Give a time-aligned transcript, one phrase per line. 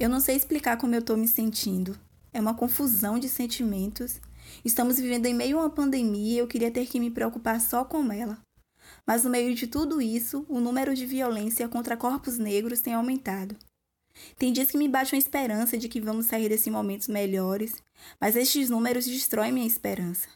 [0.00, 1.94] Eu não sei explicar como eu tô me sentindo.
[2.32, 4.18] É uma confusão de sentimentos.
[4.64, 7.84] Estamos vivendo em meio a uma pandemia e eu queria ter que me preocupar só
[7.84, 8.38] com ela.
[9.06, 13.54] Mas no meio de tudo isso, o número de violência contra corpos negros tem aumentado.
[14.38, 17.74] Tem dias que me bate uma esperança de que vamos sair desses momentos melhores,
[18.18, 20.28] mas estes números destroem minha esperança.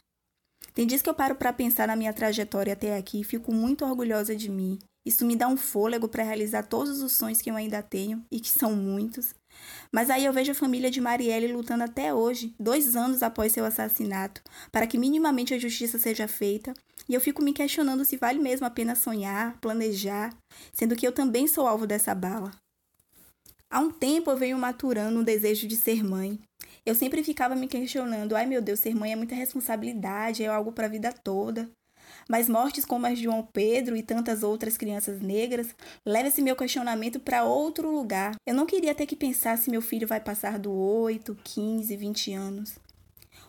[0.75, 3.83] Tem dias que eu paro para pensar na minha trajetória até aqui e fico muito
[3.83, 4.77] orgulhosa de mim.
[5.05, 8.39] Isso me dá um fôlego para realizar todos os sonhos que eu ainda tenho e
[8.39, 9.33] que são muitos.
[9.91, 13.65] Mas aí eu vejo a família de Marielle lutando até hoje, dois anos após seu
[13.65, 14.41] assassinato,
[14.71, 16.73] para que minimamente a justiça seja feita,
[17.07, 20.35] e eu fico me questionando se vale mesmo a pena sonhar, planejar,
[20.73, 22.51] sendo que eu também sou alvo dessa bala.
[23.69, 26.39] Há um tempo eu venho maturando um desejo de ser mãe.
[26.85, 30.71] Eu sempre ficava me questionando: ai meu Deus, ser mãe é muita responsabilidade, é algo
[30.71, 31.69] para a vida toda.
[32.27, 36.55] Mas mortes como as de João Pedro e tantas outras crianças negras levam esse meu
[36.55, 38.35] questionamento para outro lugar.
[38.45, 42.33] Eu não queria ter que pensar se meu filho vai passar do 8, 15, 20
[42.33, 42.75] anos.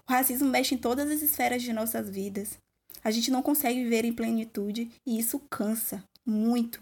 [0.07, 2.59] O racismo mexe em todas as esferas de nossas vidas.
[3.03, 6.81] A gente não consegue viver em plenitude e isso cansa muito.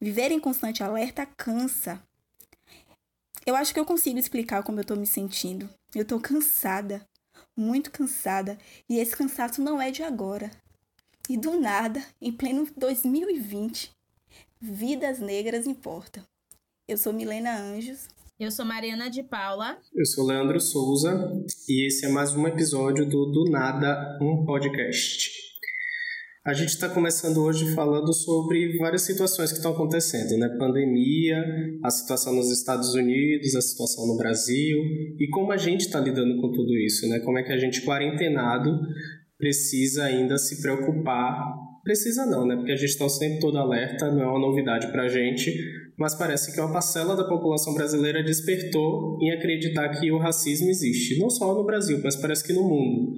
[0.00, 2.02] Viver em constante alerta cansa.
[3.44, 5.68] Eu acho que eu consigo explicar como eu tô me sentindo.
[5.94, 7.06] Eu tô cansada,
[7.56, 10.50] muito cansada, e esse cansaço não é de agora.
[11.28, 13.90] E do nada, em pleno 2020,
[14.60, 16.22] vidas negras importam.
[16.86, 18.06] Eu sou Milena Anjos.
[18.38, 19.76] Eu sou Mariana de Paula.
[19.92, 21.32] Eu sou Leandro Souza
[21.68, 25.46] e esse é mais um episódio do Do Nada, um podcast.
[26.46, 30.48] A gente está começando hoje falando sobre várias situações que estão acontecendo, né?
[30.56, 31.44] Pandemia,
[31.82, 34.78] a situação nos Estados Unidos, a situação no Brasil
[35.18, 37.18] e como a gente está lidando com tudo isso, né?
[37.18, 38.78] Como é que a gente quarentenado
[39.38, 41.38] precisa ainda se preocupar.
[41.82, 42.56] Precisa não, né?
[42.56, 45.54] Porque a gente está sempre todo alerta, não é uma novidade para a gente,
[45.98, 51.18] mas parece que uma parcela da população brasileira despertou em acreditar que o racismo existe,
[51.18, 53.16] não só no Brasil, mas parece que no mundo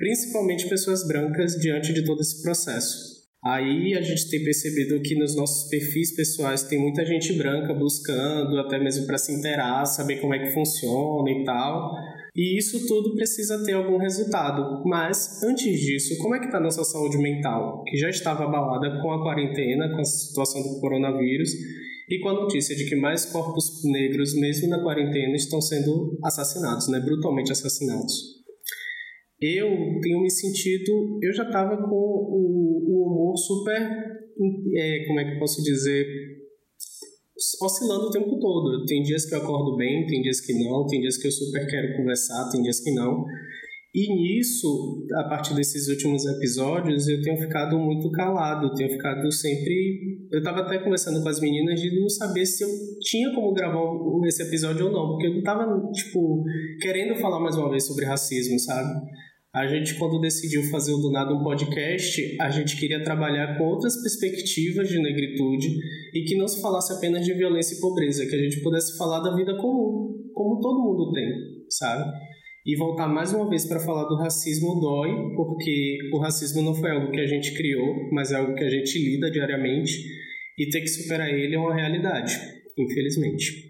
[0.00, 3.20] principalmente pessoas brancas, diante de todo esse processo.
[3.44, 8.58] Aí a gente tem percebido que nos nossos perfis pessoais tem muita gente branca buscando,
[8.58, 11.92] até mesmo para se inteirar, saber como é que funciona e tal.
[12.34, 14.82] E isso tudo precisa ter algum resultado.
[14.84, 17.82] Mas, antes disso, como é que está a nossa saúde mental?
[17.84, 21.50] Que já estava abalada com a quarentena, com a situação do coronavírus
[22.08, 26.88] e com a notícia de que mais corpos negros, mesmo na quarentena, estão sendo assassinados,
[26.88, 27.00] né?
[27.00, 28.40] brutalmente assassinados
[29.40, 29.68] eu
[30.02, 31.18] tenho me sentido.
[31.22, 33.80] Eu já estava com o, o, humor super.
[34.76, 36.06] É, como é que eu posso dizer?
[37.60, 38.84] Oscilando o tempo todo.
[38.84, 41.66] Tem dias que eu acordo bem, tem dias que não, tem dias que eu super
[41.66, 43.24] quero conversar, tem dias que não.
[43.92, 50.28] E nisso, a partir desses últimos episódios, eu tenho ficado muito calado, tenho ficado sempre.
[50.30, 52.68] Eu estava até conversando com as meninas de não saber se eu
[53.00, 53.82] tinha como gravar
[54.26, 56.44] esse episódio ou não, porque eu não estava, tipo,
[56.80, 59.00] querendo falar mais uma vez sobre racismo, sabe?
[59.52, 63.64] A gente, quando decidiu fazer o Do Nada um podcast, a gente queria trabalhar com
[63.64, 65.76] outras perspectivas de negritude
[66.14, 69.18] e que não se falasse apenas de violência e pobreza, que a gente pudesse falar
[69.18, 71.28] da vida comum, como todo mundo tem,
[71.68, 72.12] sabe?
[72.64, 76.92] E voltar mais uma vez para falar do racismo dói, porque o racismo não foi
[76.92, 79.94] algo que a gente criou, mas é algo que a gente lida diariamente
[80.56, 82.38] e ter que superar ele é uma realidade,
[82.78, 83.69] infelizmente.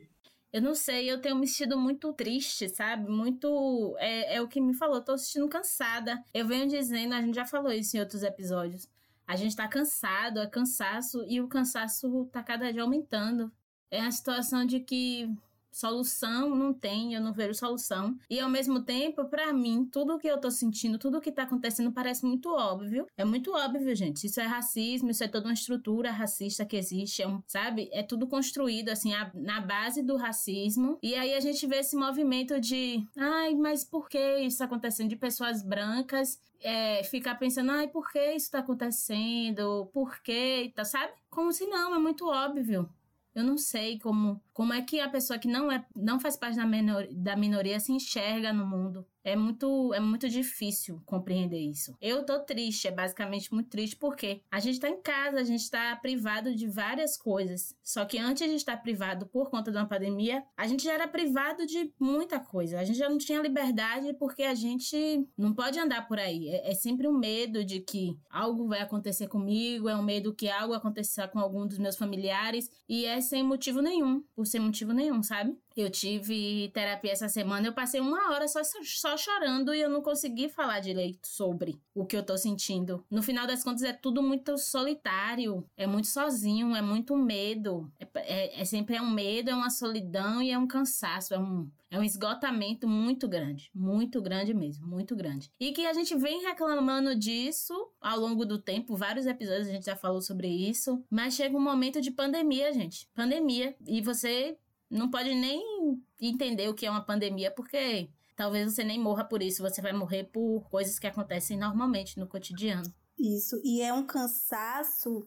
[0.52, 3.08] Eu não sei, eu tenho me sentido muito triste, sabe?
[3.08, 3.94] Muito.
[3.98, 6.22] É, é o que me falou, eu tô sentindo cansada.
[6.34, 8.88] Eu venho dizendo, a gente já falou isso em outros episódios.
[9.26, 13.52] A gente tá cansado, é cansaço, e o cansaço tá cada dia aumentando.
[13.90, 15.32] É a situação de que
[15.70, 18.16] solução não tem, eu não vejo solução.
[18.28, 21.92] E ao mesmo tempo, para mim, tudo que eu tô sentindo, tudo que tá acontecendo
[21.92, 23.06] parece muito óbvio.
[23.16, 24.26] É muito óbvio, gente.
[24.26, 27.88] Isso é racismo, isso é toda uma estrutura racista que existe, é um, sabe?
[27.92, 30.98] É tudo construído assim a, na base do racismo.
[31.02, 35.16] E aí a gente vê esse movimento de, ai, mas por que isso acontecendo de
[35.16, 39.86] pessoas brancas é, ficar pensando, ai, por que isso tá acontecendo?
[39.92, 40.72] Por que?
[40.74, 41.12] Tá, sabe?
[41.30, 42.88] Como se não, é muito óbvio.
[43.34, 46.56] Eu não sei como, como é que a pessoa que não é não faz parte
[46.56, 49.06] da, menor, da minoria se enxerga no mundo.
[49.22, 51.94] É muito, é muito difícil compreender isso.
[52.00, 55.70] Eu tô triste, é basicamente muito triste, porque a gente tá em casa, a gente
[55.70, 57.74] tá privado de várias coisas.
[57.82, 61.06] Só que antes de estar privado por conta de uma pandemia, a gente já era
[61.06, 62.80] privado de muita coisa.
[62.80, 66.48] A gente já não tinha liberdade porque a gente não pode andar por aí.
[66.48, 70.48] É, é sempre um medo de que algo vai acontecer comigo, é um medo que
[70.48, 74.92] algo aconteça com algum dos meus familiares, e é sem motivo nenhum, por sem motivo
[74.92, 75.56] nenhum, sabe?
[75.76, 80.02] Eu tive terapia essa semana, eu passei uma hora só, só chorando e eu não
[80.02, 83.04] consegui falar direito sobre o que eu tô sentindo.
[83.10, 87.90] No final das contas, é tudo muito solitário, é muito sozinho, é muito medo.
[87.98, 91.38] É, é, é sempre é um medo, é uma solidão e é um cansaço, é
[91.38, 95.52] um, é um esgotamento muito grande, muito grande mesmo, muito grande.
[95.58, 99.86] E que a gente vem reclamando disso ao longo do tempo, vários episódios a gente
[99.86, 103.08] já falou sobre isso, mas chega um momento de pandemia, gente.
[103.12, 103.74] Pandemia.
[103.84, 104.56] E você
[104.88, 109.42] não pode nem entender o que é uma pandemia, porque talvez você nem morra por
[109.42, 112.94] isso, você vai morrer por coisas que acontecem normalmente no cotidiano.
[113.18, 115.26] Isso, e é um cansaço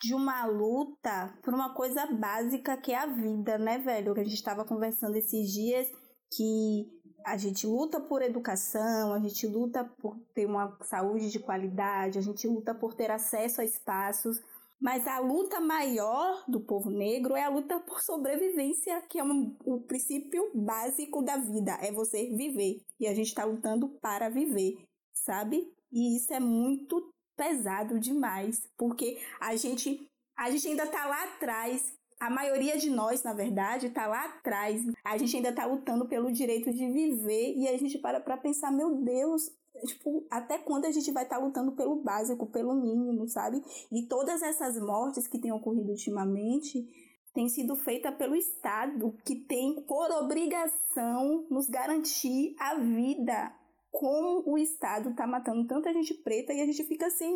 [0.00, 4.14] de uma luta por uma coisa básica que é a vida, né, velho?
[4.14, 5.88] Que a gente estava conversando esses dias
[6.36, 6.90] que
[7.24, 12.22] a gente luta por educação, a gente luta por ter uma saúde de qualidade, a
[12.22, 14.40] gente luta por ter acesso a espaços,
[14.80, 19.56] mas a luta maior do povo negro é a luta por sobrevivência, que é um,
[19.64, 22.82] o princípio básico da vida, é você viver.
[23.00, 24.84] E a gente está lutando para viver,
[25.14, 25.72] sabe?
[25.90, 30.06] E isso é muito pesado demais, porque a gente,
[30.36, 34.82] a gente ainda está lá atrás a maioria de nós, na verdade, está lá atrás.
[35.04, 38.70] A gente ainda está lutando pelo direito de viver e a gente para para pensar,
[38.70, 39.50] meu Deus,
[39.86, 43.62] tipo, até quando a gente vai estar tá lutando pelo básico, pelo mínimo, sabe?
[43.90, 46.88] E todas essas mortes que têm ocorrido ultimamente
[47.34, 53.52] têm sido feitas pelo Estado, que tem por obrigação nos garantir a vida.
[53.90, 57.32] Como o Estado está matando tanta gente preta e a gente fica sem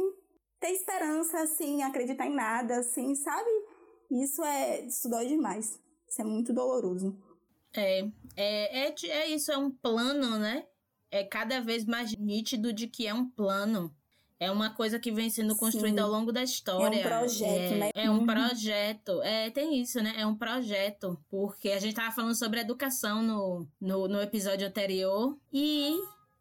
[0.60, 3.50] ter esperança, sem acreditar em nada, assim, sabe?
[4.10, 4.86] Isso é.
[4.86, 5.80] Isso dói demais.
[6.08, 7.16] Isso é muito doloroso.
[7.74, 8.00] É,
[8.36, 10.64] é, é, é isso, é um plano, né?
[11.10, 13.94] É cada vez mais nítido de que é um plano.
[14.40, 16.96] É uma coisa que vem sendo construída ao longo da história.
[16.96, 17.90] É um projeto, é, né?
[17.92, 18.26] É um uhum.
[18.26, 19.22] projeto.
[19.22, 20.14] É, tem isso, né?
[20.16, 21.18] É um projeto.
[21.28, 25.36] Porque a gente tava falando sobre educação no, no, no episódio anterior.
[25.52, 25.96] E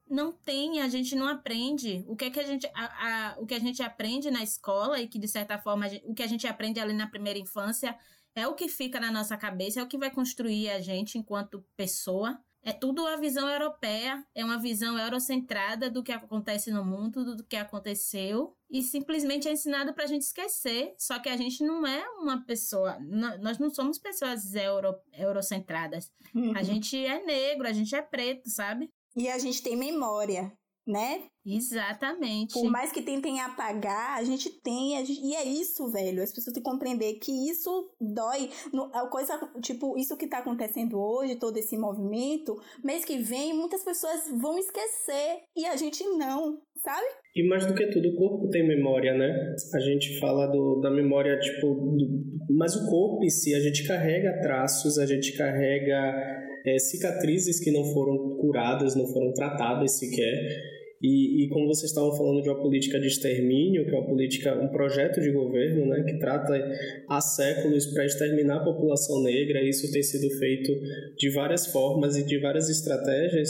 [0.09, 2.03] não tem, a gente não aprende.
[2.07, 4.99] O que é que a gente, a, a, o que a gente aprende na escola
[4.99, 7.97] e que de certa forma o que a gente aprende ali na primeira infância
[8.35, 11.65] é o que fica na nossa cabeça, é o que vai construir a gente enquanto
[11.75, 12.39] pessoa.
[12.63, 17.43] É tudo a visão europeia, é uma visão eurocentrada do que acontece no mundo, do
[17.43, 20.93] que aconteceu, e simplesmente é ensinado para a gente esquecer.
[20.97, 22.99] Só que a gente não é uma pessoa,
[23.39, 26.11] nós não somos pessoas euro, eurocentradas.
[26.35, 26.51] Uhum.
[26.57, 28.91] A gente é negro, a gente é preto, sabe?
[29.17, 30.51] E a gente tem memória,
[30.87, 31.23] né?
[31.45, 32.53] Exatamente.
[32.53, 34.97] Por mais que tentem apagar, a gente tem.
[34.97, 36.21] A gente, e é isso, velho.
[36.21, 38.49] As pessoas têm que compreender que isso dói.
[38.71, 43.53] No, a coisa, tipo, isso que tá acontecendo hoje, todo esse movimento, mês que vem,
[43.53, 47.07] muitas pessoas vão esquecer e a gente não, sabe?
[47.35, 49.55] E mais do que tudo, o corpo tem memória, né?
[49.73, 53.87] A gente fala do, da memória, tipo, do, mas o corpo em si, a gente
[53.87, 60.77] carrega traços, a gente carrega é, cicatrizes que não foram curadas, não foram tratadas sequer.
[61.01, 64.59] E, e, como vocês estavam falando de uma política de extermínio, que é uma política,
[64.59, 66.59] um projeto de governo, né, que trata
[67.07, 70.73] há séculos para exterminar a população negra, isso tem sido feito
[71.15, 73.49] de várias formas e de várias estratégias,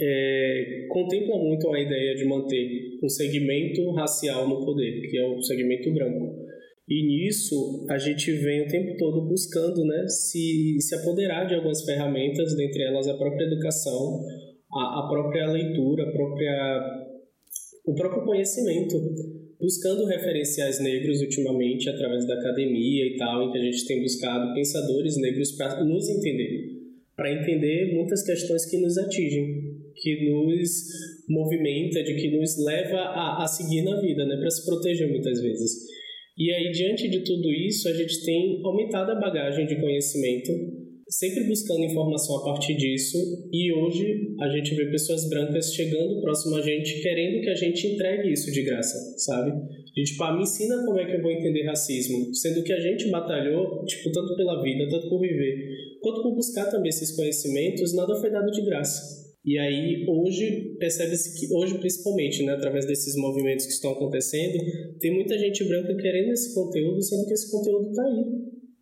[0.00, 5.42] é, contempla muito a ideia de manter um segmento racial no poder, que é o
[5.42, 6.42] segmento branco.
[6.88, 11.84] E nisso a gente vem o tempo todo buscando né, se, se apoderar de algumas
[11.84, 14.20] ferramentas, dentre elas a própria educação,
[14.72, 17.06] a, a própria leitura, a própria,
[17.86, 18.96] o próprio conhecimento,
[19.60, 24.52] buscando referenciais negros ultimamente através da academia e tal, em que a gente tem buscado
[24.52, 26.80] pensadores negros para nos entender,
[27.14, 30.70] para entender muitas questões que nos atingem, que nos
[31.28, 35.40] movimenta, de que nos leva a, a seguir na vida, né, para se proteger muitas
[35.40, 36.01] vezes.
[36.42, 40.50] E aí, diante de tudo isso, a gente tem aumentado a bagagem de conhecimento,
[41.08, 43.16] sempre buscando informação a partir disso,
[43.52, 47.86] e hoje a gente vê pessoas brancas chegando próximo a gente, querendo que a gente
[47.86, 49.52] entregue isso de graça, sabe?
[49.94, 52.80] De tipo, ah, me ensina como é que eu vou entender racismo, sendo que a
[52.80, 55.68] gente batalhou, tipo, tanto pela vida, tanto por viver,
[56.00, 59.21] quanto por buscar também esses conhecimentos, nada foi dado de graça.
[59.44, 64.56] E aí, hoje, percebe-se que, hoje principalmente, né, através desses movimentos que estão acontecendo,
[65.00, 68.24] tem muita gente branca querendo esse conteúdo, sendo que esse conteúdo está aí.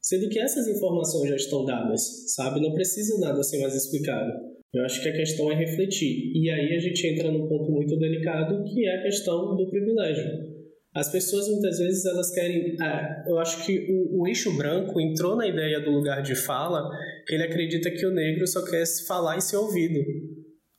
[0.03, 2.61] Sendo que essas informações já estão dadas, sabe?
[2.61, 4.33] Não precisa nada ser mais explicado.
[4.73, 6.33] Eu acho que a questão é refletir.
[6.35, 10.51] E aí a gente entra num ponto muito delicado, que é a questão do privilégio.
[10.95, 12.77] As pessoas muitas vezes elas querem.
[12.81, 16.91] Ah, eu acho que o, o, eixo branco entrou na ideia do lugar de fala,
[17.27, 20.01] que ele acredita que o negro só quer falar e ser ouvido.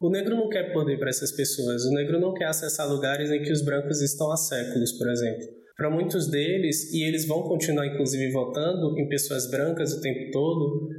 [0.01, 3.43] O negro não quer poder para essas pessoas, o negro não quer acessar lugares em
[3.43, 5.47] que os brancos estão há séculos, por exemplo.
[5.77, 10.89] Para muitos deles, e eles vão continuar inclusive votando em pessoas brancas o tempo todo,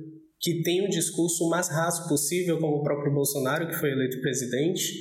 [0.41, 4.93] que tem um discurso mais raso possível, como o próprio Bolsonaro, que foi eleito presidente,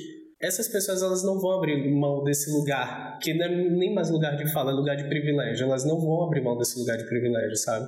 [0.42, 4.34] essas pessoas elas não vão abrir mão desse lugar, que não é nem mais lugar
[4.34, 5.64] de fala, é lugar de privilégio.
[5.64, 7.86] Elas não vão abrir mão desse lugar de privilégio, sabe?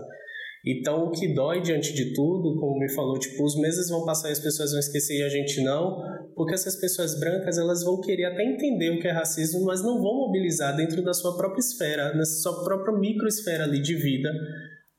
[0.67, 4.31] Então, o que dói diante de tudo, como me falou, tipo, os meses vão passar
[4.31, 6.03] e as pessoas vão esquecer e a gente não,
[6.35, 10.01] porque essas pessoas brancas, elas vão querer até entender o que é racismo, mas não
[10.01, 14.31] vão mobilizar dentro da sua própria esfera, na sua própria microesfera ali de vida,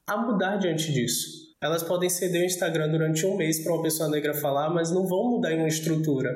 [0.08, 1.46] a mudar diante disso.
[1.64, 5.08] Elas podem ceder o Instagram durante um mês para uma pessoa negra falar, mas não
[5.08, 6.30] vão mudar em uma estrutura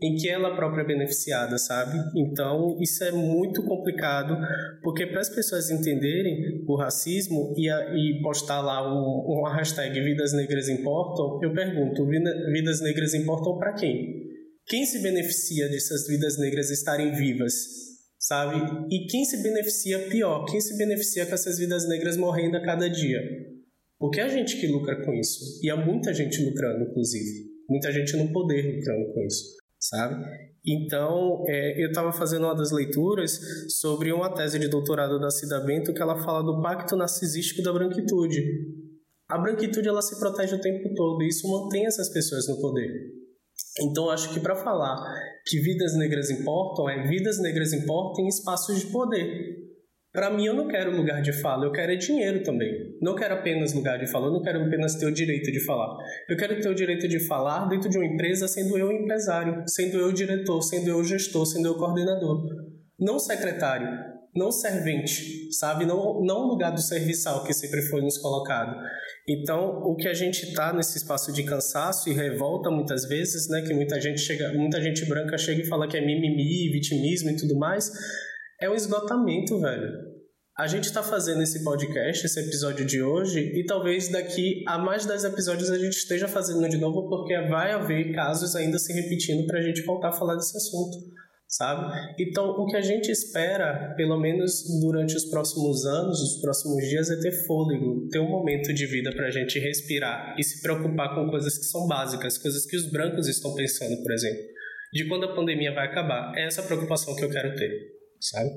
[0.00, 1.98] em que ela própria é beneficiada, sabe?
[2.16, 4.36] Então, isso é muito complicado,
[4.82, 10.00] porque para as pessoas entenderem o racismo e, a, e postar lá um, uma hashtag
[10.00, 14.28] Vidas Negras Importam, eu pergunto, Vidas Negras Importam para quem?
[14.66, 17.54] Quem se beneficia dessas vidas negras estarem vivas?
[18.18, 18.56] Sabe?
[18.90, 20.44] E quem se beneficia pior?
[20.44, 23.18] Quem se beneficia com essas vidas negras morrendo a cada dia?
[23.98, 25.58] Porque a gente que lucra com isso.
[25.62, 27.48] E há muita gente lucrando, inclusive.
[27.68, 30.24] Muita gente no poder lucrando com isso sabe?
[30.66, 33.38] Então, é, eu estava fazendo uma das leituras
[33.80, 37.72] sobre uma tese de doutorado da Cida Bento que ela fala do pacto narcisístico da
[37.72, 38.42] branquitude.
[39.28, 42.90] A branquitude ela se protege o tempo todo e isso mantém essas pessoas no poder.
[43.80, 44.96] Então, acho que para falar
[45.46, 49.67] que vidas negras importam, é vidas negras importam em espaços de poder.
[50.12, 52.96] Para mim, eu não quero lugar de fala, eu quero é dinheiro também.
[53.00, 55.96] Não quero apenas lugar de fala, eu não quero apenas ter o direito de falar.
[56.28, 59.98] Eu quero ter o direito de falar dentro de uma empresa sendo eu empresário, sendo
[59.98, 62.42] eu diretor, sendo eu gestor, sendo eu coordenador.
[62.98, 63.86] Não secretário,
[64.34, 65.84] não servente, sabe?
[65.84, 68.76] Não, não lugar do serviçal que sempre foi nos colocado.
[69.28, 73.60] Então, o que a gente está nesse espaço de cansaço e revolta muitas vezes, né,
[73.60, 77.36] que muita gente chega, muita gente branca chega e fala que é mimimi, vitimismo e
[77.36, 77.90] tudo mais,
[78.60, 80.18] é um esgotamento, velho
[80.58, 85.06] a gente está fazendo esse podcast, esse episódio de hoje, e talvez daqui a mais
[85.06, 89.46] 10 episódios a gente esteja fazendo de novo, porque vai haver casos ainda se repetindo
[89.46, 90.96] para a gente voltar a falar desse assunto,
[91.46, 91.96] sabe?
[92.18, 97.08] Então, o que a gente espera, pelo menos durante os próximos anos, os próximos dias,
[97.08, 101.14] é ter fôlego, ter um momento de vida para a gente respirar e se preocupar
[101.14, 104.42] com coisas que são básicas, coisas que os brancos estão pensando, por exemplo.
[104.92, 106.36] De quando a pandemia vai acabar.
[106.36, 108.50] É essa preocupação que eu quero ter, sabe?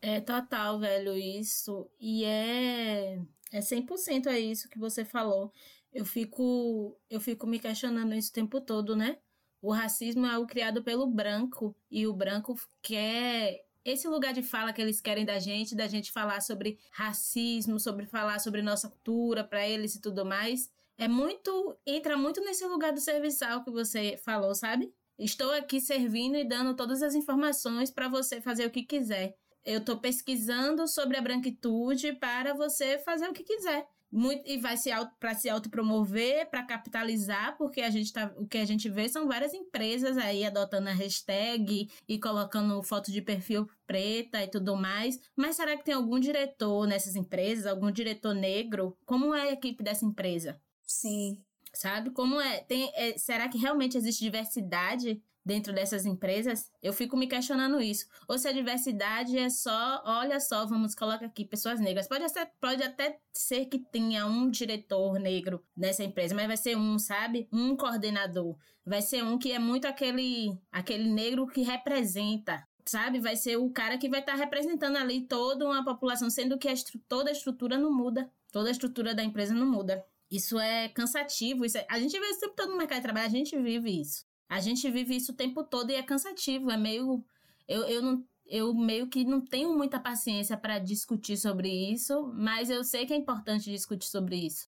[0.00, 1.88] É total, velho, isso.
[2.00, 3.20] E é,
[3.52, 5.52] é 100% é isso que você falou.
[5.92, 9.18] Eu fico, eu fico me questionando isso o tempo todo, né?
[9.60, 14.72] O racismo é algo criado pelo branco e o branco quer esse lugar de fala
[14.72, 19.44] que eles querem da gente, da gente falar sobre racismo, sobre falar sobre nossa cultura
[19.44, 20.70] para eles e tudo mais.
[20.96, 24.92] É muito, entra muito nesse lugar do serviçal que você falou, sabe?
[25.24, 29.78] Estou aqui servindo e dando todas as informações para você fazer o que quiser eu
[29.78, 33.86] estou pesquisando sobre a branquitude para você fazer o que quiser.
[34.10, 38.58] Muito, e vai se para se autopromover, para capitalizar, porque a gente tá, o que
[38.58, 43.66] a gente vê são várias empresas aí adotando a hashtag e colocando foto de perfil
[43.86, 45.18] preta e tudo mais.
[45.34, 48.98] Mas será que tem algum diretor nessas empresas, algum diretor negro?
[49.06, 50.60] Como é a equipe dessa empresa?
[50.82, 51.42] Sim.
[51.74, 52.10] Sabe?
[52.10, 52.60] Como é?
[52.60, 58.06] Tem, é será que realmente existe diversidade dentro dessas empresas, eu fico me questionando isso.
[58.28, 62.08] Ou se a diversidade é só, olha só, vamos colocar aqui pessoas negras.
[62.08, 66.76] Pode, ser, pode até ser que tenha um diretor negro nessa empresa, mas vai ser
[66.76, 67.48] um, sabe?
[67.52, 68.56] Um coordenador.
[68.84, 72.66] Vai ser um que é muito aquele, aquele negro que representa.
[72.84, 76.58] Sabe, vai ser o cara que vai estar tá representando ali toda uma população, sendo
[76.58, 76.74] que a
[77.06, 80.04] toda a estrutura não muda, toda a estrutura da empresa não muda.
[80.32, 81.62] Isso é cansativo.
[81.62, 84.00] Isso é, a gente vê isso sempre todo no mercado de trabalho, a gente vive
[84.00, 84.24] isso.
[84.48, 87.22] A gente vive isso o tempo todo e é cansativo, é meio.
[87.68, 92.70] Eu, eu, não, eu meio que não tenho muita paciência para discutir sobre isso, mas
[92.70, 94.66] eu sei que é importante discutir sobre isso.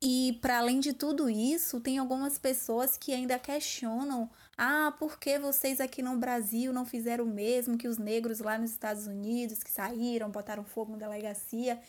[0.00, 5.38] E para além de tudo isso, tem algumas pessoas que ainda questionam: ah, por que
[5.38, 9.62] vocês aqui no Brasil não fizeram o mesmo que os negros lá nos Estados Unidos,
[9.62, 11.80] que saíram, botaram fogo na delegacia?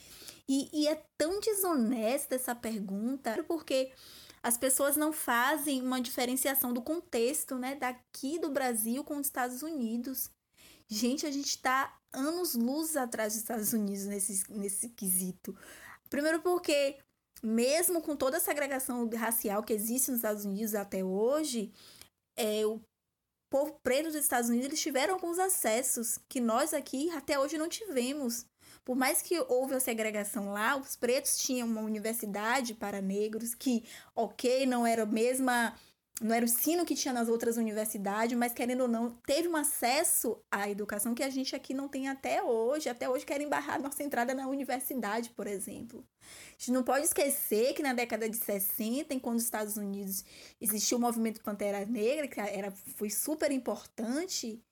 [0.47, 3.91] E, e é tão desonesta essa pergunta, porque
[4.41, 9.63] as pessoas não fazem uma diferenciação do contexto, né, daqui do Brasil com os Estados
[9.63, 10.29] Unidos.
[10.87, 15.57] Gente, a gente está anos luz atrás dos Estados Unidos nesse, nesse quesito.
[16.09, 16.97] Primeiro porque,
[17.41, 21.73] mesmo com toda a segregação racial que existe nos Estados Unidos até hoje,
[22.35, 22.81] é, o
[23.49, 27.69] povo preto dos Estados Unidos eles tiveram alguns acessos que nós aqui até hoje não
[27.69, 28.45] tivemos.
[28.83, 33.83] Por mais que houve a segregação lá, os pretos tinham uma universidade para negros que,
[34.15, 35.73] ok, não era a mesma
[36.21, 39.55] não era o ensino que tinha nas outras universidades, mas querendo ou não, teve um
[39.55, 42.87] acesso à educação que a gente aqui não tem até hoje.
[42.87, 46.05] Até hoje querem barrar nossa entrada na universidade, por exemplo.
[46.21, 50.23] A gente não pode esquecer que na década de 60, enquanto os Estados Unidos
[50.59, 54.63] existiu o movimento Pantera Negra, que era, foi super importante,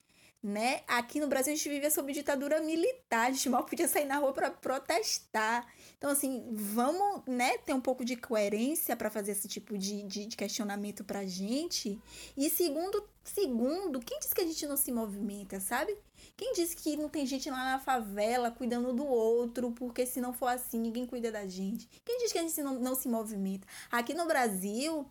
[0.44, 0.82] né?
[0.86, 4.18] Aqui no Brasil a gente vivia sob ditadura militar, a gente mal podia sair na
[4.18, 5.66] rua para protestar.
[5.98, 10.26] Então, assim, vamos, né, ter um pouco de coerência para fazer esse tipo de, de,
[10.26, 11.98] de questionamento pra gente.
[12.36, 15.98] E segundo, segundo, quem disse que a gente não se movimenta, sabe?
[16.36, 20.34] Quem disse que não tem gente lá na favela cuidando do outro, porque se não
[20.34, 21.88] for assim, ninguém cuida da gente?
[22.04, 23.66] Quem disse que a gente não, não se movimenta?
[23.90, 25.08] Aqui no Brasil,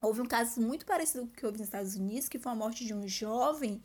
[0.00, 2.54] houve um caso muito parecido com o que houve nos Estados Unidos, que foi a
[2.54, 3.82] morte de um jovem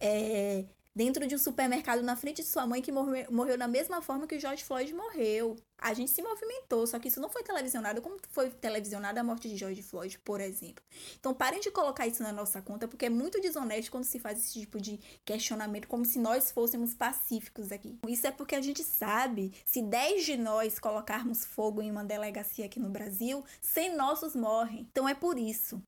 [0.00, 0.64] é,
[0.96, 4.26] dentro de um supermercado na frente de sua mãe que morreu, morreu da mesma forma
[4.26, 5.54] que o George Floyd morreu.
[5.76, 9.46] A gente se movimentou, só que isso não foi televisionado como foi televisionada a morte
[9.46, 10.82] de George Floyd, por exemplo.
[11.20, 14.38] Então parem de colocar isso na nossa conta, porque é muito desonesto quando se faz
[14.38, 17.98] esse tipo de questionamento, como se nós fôssemos pacíficos aqui.
[18.08, 22.64] Isso é porque a gente sabe, se 10 de nós colocarmos fogo em uma delegacia
[22.64, 24.86] aqui no Brasil, 100 nossos morrem.
[24.90, 25.82] Então é por isso.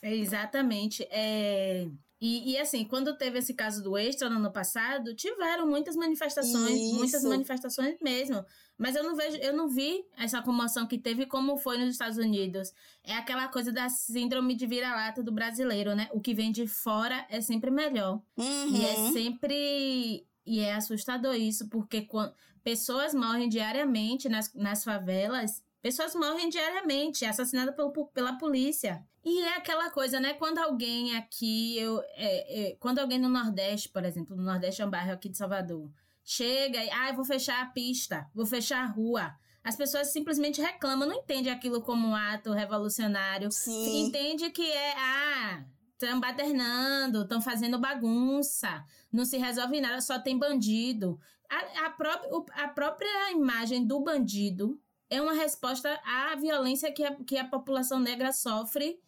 [0.00, 1.06] É exatamente.
[1.10, 1.86] É...
[2.26, 6.80] E, e, assim, quando teve esse caso do Extra no ano passado, tiveram muitas manifestações,
[6.80, 6.94] Isso.
[6.94, 8.42] muitas manifestações mesmo.
[8.78, 12.16] Mas eu não vejo, eu não vi essa comoção que teve como foi nos Estados
[12.16, 12.72] Unidos.
[13.04, 16.08] É aquela coisa da síndrome de vira-lata do brasileiro, né?
[16.14, 18.22] O que vem de fora é sempre melhor.
[18.38, 18.68] Uhum.
[18.74, 19.12] E é uhum.
[19.12, 20.26] sempre.
[20.46, 27.26] E é assustador isso, porque quando pessoas morrem diariamente nas, nas favelas Pessoas morrem diariamente,
[27.26, 29.06] assassinadas pelo, pela polícia.
[29.24, 30.34] E é aquela coisa, né?
[30.34, 34.86] Quando alguém aqui, eu, é, é, quando alguém no Nordeste, por exemplo, no Nordeste é
[34.86, 35.90] um bairro aqui de Salvador,
[36.22, 39.34] chega e, ah, eu vou fechar a pista, vou fechar a rua.
[39.62, 43.50] As pessoas simplesmente reclamam, não entende aquilo como um ato revolucionário.
[43.50, 44.06] Sim.
[44.06, 50.38] Entende que é, ah, estão badernando, estão fazendo bagunça, não se resolve nada, só tem
[50.38, 51.18] bandido.
[51.48, 54.78] A, a, própria, a própria imagem do bandido
[55.08, 58.98] é uma resposta à violência que a, que a população negra sofre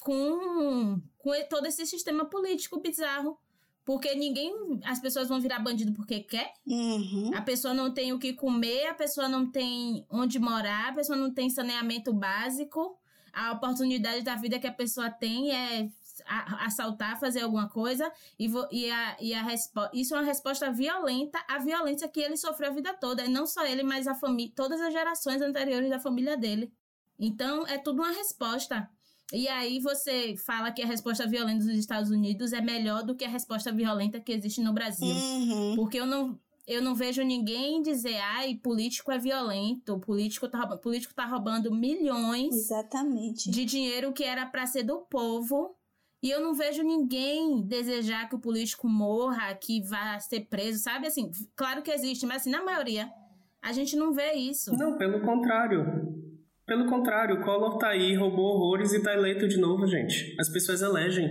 [0.00, 3.38] com, com todo esse sistema político bizarro.
[3.84, 4.80] Porque ninguém.
[4.84, 6.52] As pessoas vão virar bandido porque quer.
[6.66, 7.32] Uhum.
[7.34, 11.16] A pessoa não tem o que comer, a pessoa não tem onde morar, a pessoa
[11.16, 12.96] não tem saneamento básico.
[13.32, 15.88] A oportunidade da vida que a pessoa tem é
[16.26, 19.46] assaltar, fazer alguma coisa, e, vo, e, a, e a
[19.92, 23.24] isso é uma resposta violenta à violência que ele sofreu a vida toda.
[23.24, 26.72] E não só ele, mas a família, todas as gerações anteriores da família dele.
[27.18, 28.88] Então, é tudo uma resposta.
[29.32, 33.24] E aí você fala que a resposta violenta dos Estados Unidos é melhor do que
[33.24, 35.14] a resposta violenta que existe no Brasil.
[35.14, 35.76] Uhum.
[35.76, 41.14] Porque eu não, eu não vejo ninguém dizer, ai, político é violento, político tá, político
[41.14, 43.50] tá roubando milhões Exatamente.
[43.50, 45.76] de dinheiro que era para ser do povo
[46.22, 51.06] e eu não vejo ninguém desejar que o político morra, que vá ser preso, sabe?
[51.06, 53.10] Assim, claro que existe, mas assim, na maioria,
[53.62, 54.76] a gente não vê isso.
[54.76, 56.39] Não, pelo contrário.
[56.70, 60.36] Pelo contrário, o Collor tá aí, roubou horrores e tá eleito de novo, gente.
[60.38, 61.28] As pessoas elegem.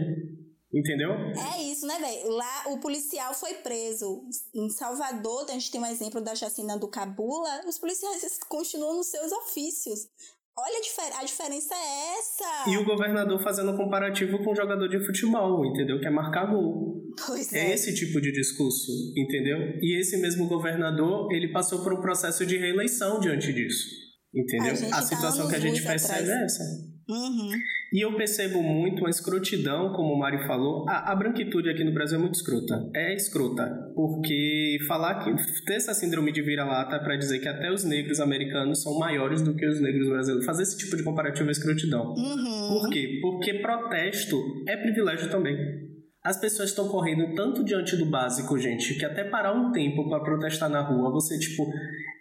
[0.73, 1.11] Entendeu?
[1.13, 2.29] É isso, né, velho?
[2.31, 4.21] Lá o policial foi preso.
[4.53, 7.61] Em Salvador, a gente tem um exemplo da chacina do Cabula.
[7.65, 10.09] Os policiais continuam nos seus ofícios.
[10.57, 12.69] Olha a, difer a diferença é essa.
[12.69, 16.01] E o governador fazendo um comparativo com um jogador de futebol, entendeu?
[16.01, 17.01] Que é marcar gol.
[17.25, 17.69] Pois é.
[17.69, 19.57] É esse tipo de discurso, entendeu?
[19.81, 24.08] E esse mesmo governador, ele passou por um processo de reeleição diante disso.
[24.33, 24.73] Entendeu?
[24.73, 26.63] A, a tá situação que a gente percebe é essa.
[27.09, 27.49] Uhum.
[27.91, 30.87] E eu percebo muito a escrotidão, como o Mari falou.
[30.87, 32.87] A, a, branquitude aqui no Brasil é muito escrota.
[32.95, 33.91] É escrota.
[33.95, 35.33] Porque falar que.
[35.65, 39.55] ter essa síndrome de vira-lata para dizer que até os negros americanos são maiores do
[39.55, 40.45] que os negros brasileiros.
[40.45, 42.13] Fazer esse tipo de comparativo é escrotidão.
[42.13, 42.79] Uhum.
[42.79, 43.17] Por quê?
[43.21, 44.37] Porque protesto
[44.67, 45.88] é privilégio também.
[46.29, 50.23] As pessoas estão correndo tanto diante do básico, gente, que até parar um tempo para
[50.23, 51.65] protestar na rua, você, tipo.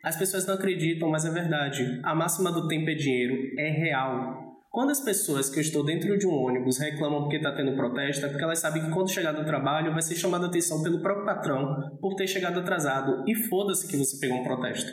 [0.03, 2.01] As pessoas não acreditam, mas é verdade.
[2.03, 3.35] A máxima do tempo é dinheiro.
[3.59, 7.53] É real quando as pessoas que eu estou dentro de um ônibus reclamam porque está
[7.53, 10.83] tendo protesto, é porque elas sabem que quando chegar do trabalho vai ser chamada atenção
[10.83, 13.25] pelo próprio patrão por ter chegado atrasado.
[13.27, 14.91] E foda-se que você pegou um protesto.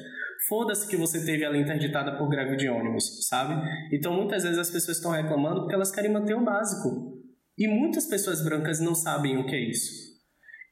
[0.49, 3.55] Foda-se que você teve ela interditada por greve de ônibus, sabe?
[3.93, 7.14] Então muitas vezes as pessoas estão reclamando porque elas querem manter o básico.
[7.57, 10.13] E muitas pessoas brancas não sabem o que é isso.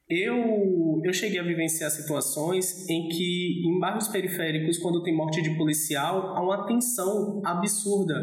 [0.10, 5.56] Eu, eu cheguei a vivenciar situações em que, em bairros periféricos, quando tem morte de
[5.58, 8.15] policial, há uma tensão absurda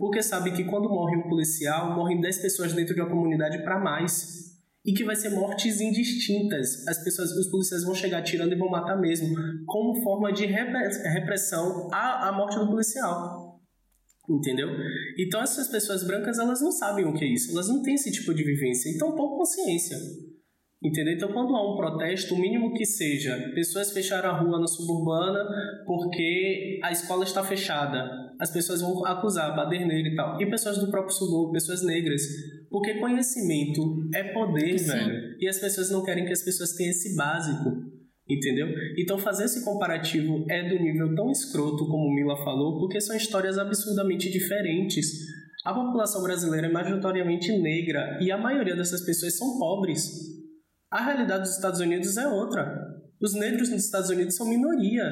[0.00, 3.78] porque sabe que quando morre um policial, morrem 10 pessoas dentro de uma comunidade para
[3.78, 4.48] mais.
[4.82, 6.88] E que vai ser mortes indistintas.
[6.88, 9.28] As pessoas, os policiais vão chegar atirando e vão matar mesmo,
[9.66, 13.49] como forma de repressão à, à morte do policial.
[14.28, 14.68] Entendeu?
[15.18, 18.12] Então essas pessoas brancas, elas não sabem o que é isso, elas não têm esse
[18.12, 19.96] tipo de vivência, então pouco consciência.
[20.82, 21.12] Entendeu?
[21.12, 25.46] Então, quando há um protesto, o mínimo que seja, pessoas fecharam a rua na suburbana
[25.84, 28.08] porque a escola está fechada.
[28.40, 30.40] As pessoas vão acusar, baderneira e tal.
[30.40, 32.22] E pessoas do próprio subúrbio, pessoas negras.
[32.70, 34.86] Porque conhecimento é poder, Sim.
[34.86, 35.36] velho.
[35.38, 37.99] E as pessoas não querem que as pessoas tenham esse básico.
[38.30, 38.68] Entendeu?
[38.96, 43.16] Então, fazer esse comparativo é do nível tão escroto como o Mila falou, porque são
[43.16, 45.08] histórias absurdamente diferentes.
[45.64, 50.08] A população brasileira é majoritariamente negra e a maioria dessas pessoas são pobres.
[50.90, 52.66] A realidade dos Estados Unidos é outra.
[53.20, 55.04] Os negros nos Estados Unidos são minoria.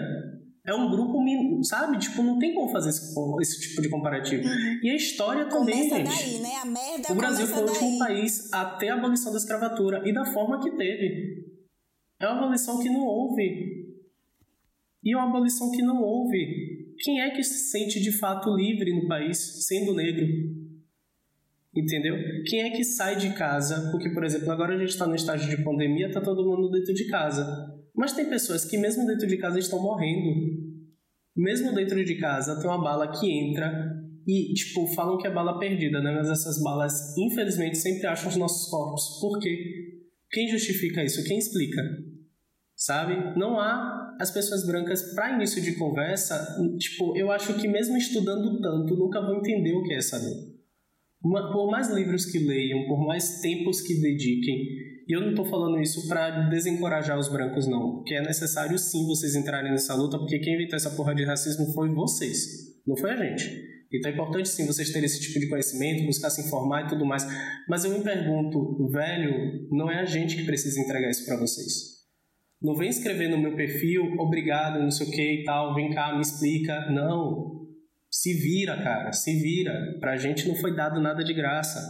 [0.66, 1.18] É um grupo,
[1.64, 1.98] sabe?
[1.98, 4.42] Tipo, não tem como fazer esse, esse tipo de comparativo.
[4.42, 4.80] Uhum.
[4.82, 6.32] E a história também, começa gente.
[6.32, 6.56] Daí, né?
[6.62, 7.98] A merda o Brasil foi o último daí.
[7.98, 11.57] país a ter a abolição da escravatura e da forma que teve.
[12.20, 13.86] É uma abolição que não houve.
[15.04, 16.94] E é uma abolição que não houve.
[16.98, 20.26] Quem é que se sente de fato livre no país sendo negro?
[21.74, 22.16] Entendeu?
[22.46, 23.90] Quem é que sai de casa?
[23.92, 26.92] Porque, por exemplo, agora a gente está no estágio de pandemia, tá todo mundo dentro
[26.92, 27.46] de casa.
[27.94, 30.58] Mas tem pessoas que, mesmo dentro de casa, estão morrendo.
[31.36, 35.58] Mesmo dentro de casa, tem uma bala que entra e, tipo, falam que é bala
[35.58, 36.12] perdida, né?
[36.12, 39.18] Mas essas balas, infelizmente, sempre acham os nossos corpos.
[39.20, 39.87] Por quê?
[40.30, 41.24] Quem justifica isso?
[41.24, 41.82] Quem explica?
[42.76, 43.38] Sabe?
[43.38, 48.60] Não há as pessoas brancas, para início de conversa, tipo, eu acho que mesmo estudando
[48.60, 50.58] tanto, nunca vão entender o que é essa dor
[51.20, 54.56] por mais livros que leiam, por mais tempos que dediquem,
[55.08, 59.06] e eu não estou falando isso para desencorajar os brancos, não, porque é necessário sim
[59.06, 63.10] vocês entrarem nessa luta, porque quem inventou essa porra de racismo foi vocês, não foi
[63.10, 63.77] a gente.
[63.92, 67.06] Então é importante sim vocês terem esse tipo de conhecimento, buscar se informar e tudo
[67.06, 67.26] mais.
[67.68, 71.98] Mas eu me pergunto, velho, não é a gente que precisa entregar isso para vocês.
[72.60, 76.14] Não vem escrever no meu perfil, obrigado, não sei o que e tal, vem cá,
[76.14, 76.90] me explica.
[76.90, 77.66] Não,
[78.10, 79.72] se vira, cara, se vira.
[80.00, 81.80] Pra gente não foi dado nada de graça,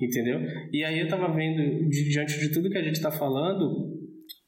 [0.00, 0.40] entendeu?
[0.70, 3.92] E aí eu tava vendo, diante de tudo que a gente tá falando,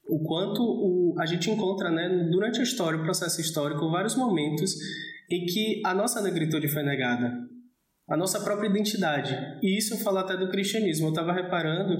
[0.07, 4.75] o quanto o, a gente encontra, né, durante a história, o processo histórico, vários momentos
[5.29, 7.33] em que a nossa negritude foi negada,
[8.07, 9.35] a nossa própria identidade.
[9.61, 11.07] E isso eu falo até do cristianismo.
[11.07, 11.99] Eu estava reparando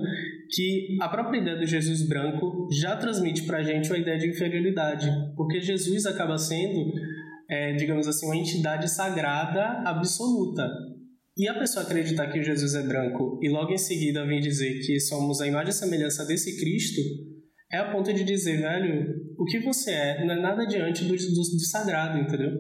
[0.51, 4.29] que a própria ideia do Jesus branco já transmite para a gente uma ideia de
[4.29, 6.93] inferioridade, porque Jesus acaba sendo
[7.49, 10.67] é, digamos assim, uma entidade sagrada absoluta.
[11.38, 14.99] E a pessoa acreditar que Jesus é branco e logo em seguida vem dizer que
[14.99, 17.01] somos a imagem e semelhança desse Cristo,
[17.71, 19.05] é a ponto de dizer, velho,
[19.38, 22.51] o que você é não é nada diante do, do, do sagrado, entendeu?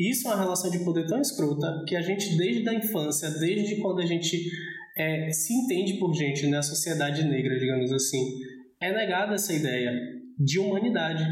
[0.00, 3.76] Isso é uma relação de poder tão escrota que a gente, desde a infância, desde
[3.76, 4.50] quando a gente
[4.96, 8.40] é, se entende por gente na né, sociedade negra, digamos assim,
[8.80, 9.92] é negada essa ideia
[10.38, 11.22] de humanidade,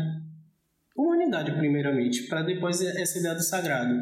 [0.95, 3.95] humanidade primeiramente, para depois essa ideia do sagrado,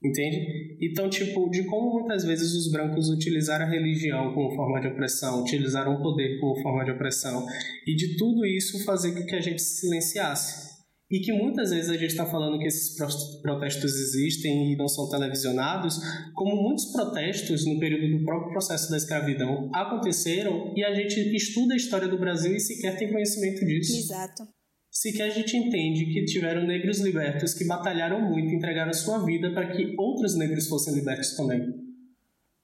[0.00, 0.76] entende?
[0.80, 5.40] Então, tipo, de como muitas vezes os brancos utilizaram a religião como forma de opressão,
[5.40, 7.44] utilizaram o poder como forma de opressão,
[7.84, 10.65] e de tudo isso fazer com que a gente se silenciasse.
[11.10, 12.96] E que muitas vezes a gente está falando que esses
[13.40, 16.00] protestos existem e não são televisionados,
[16.34, 21.74] como muitos protestos no período do próprio processo da escravidão aconteceram e a gente estuda
[21.74, 23.96] a história do Brasil e sequer tem conhecimento disso.
[23.96, 24.56] Exato
[24.96, 29.70] sequer a gente entende que tiveram negros libertos que batalharam muito, entregaram sua vida para
[29.70, 31.85] que outros negros fossem libertos também.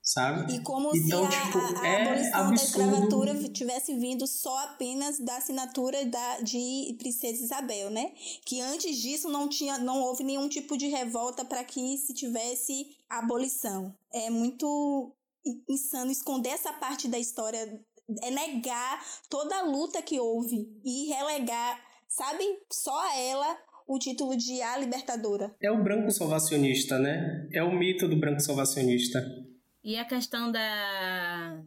[0.03, 0.53] Sabe?
[0.53, 2.57] E como então, se a, tipo, a, a é abolição absurdo.
[2.57, 8.11] da escravatura tivesse vindo só apenas da assinatura da, de Princesa Isabel, né?
[8.45, 12.97] Que antes disso não, tinha, não houve nenhum tipo de revolta para que se tivesse
[13.09, 13.95] abolição.
[14.13, 15.13] É muito
[15.69, 17.81] insano esconder essa parte da história,
[18.23, 24.37] é negar toda a luta que houve e relegar sabe, só a ela o título
[24.37, 25.55] de A Libertadora.
[25.61, 27.49] É o branco salvacionista, né?
[27.53, 29.19] É o mito do branco salvacionista.
[29.83, 31.63] E a questão da,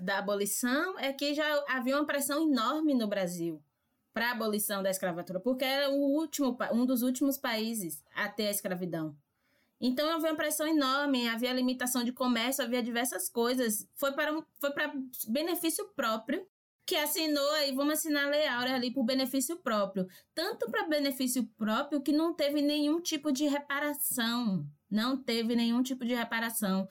[0.00, 3.62] da abolição é que já havia uma pressão enorme no Brasil
[4.12, 8.48] para a abolição da escravatura, porque era o último, um dos últimos países a ter
[8.48, 9.16] a escravidão.
[9.80, 13.88] Então havia uma pressão enorme, havia limitação de comércio, havia diversas coisas.
[13.96, 14.92] Foi para, foi para
[15.26, 16.46] benefício próprio
[16.86, 20.06] que assinou e vamos assinar a Lei Áurea ali por benefício próprio.
[20.34, 24.64] Tanto para benefício próprio que não teve nenhum tipo de reparação.
[24.88, 26.88] Não teve nenhum tipo de reparação.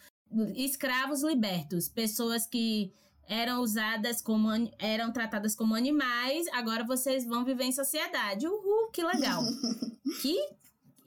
[0.55, 2.91] Escravos libertos, pessoas que
[3.27, 8.47] eram usadas como eram tratadas como animais, agora vocês vão viver em sociedade.
[8.47, 9.41] Uhul, que legal.
[10.21, 10.37] que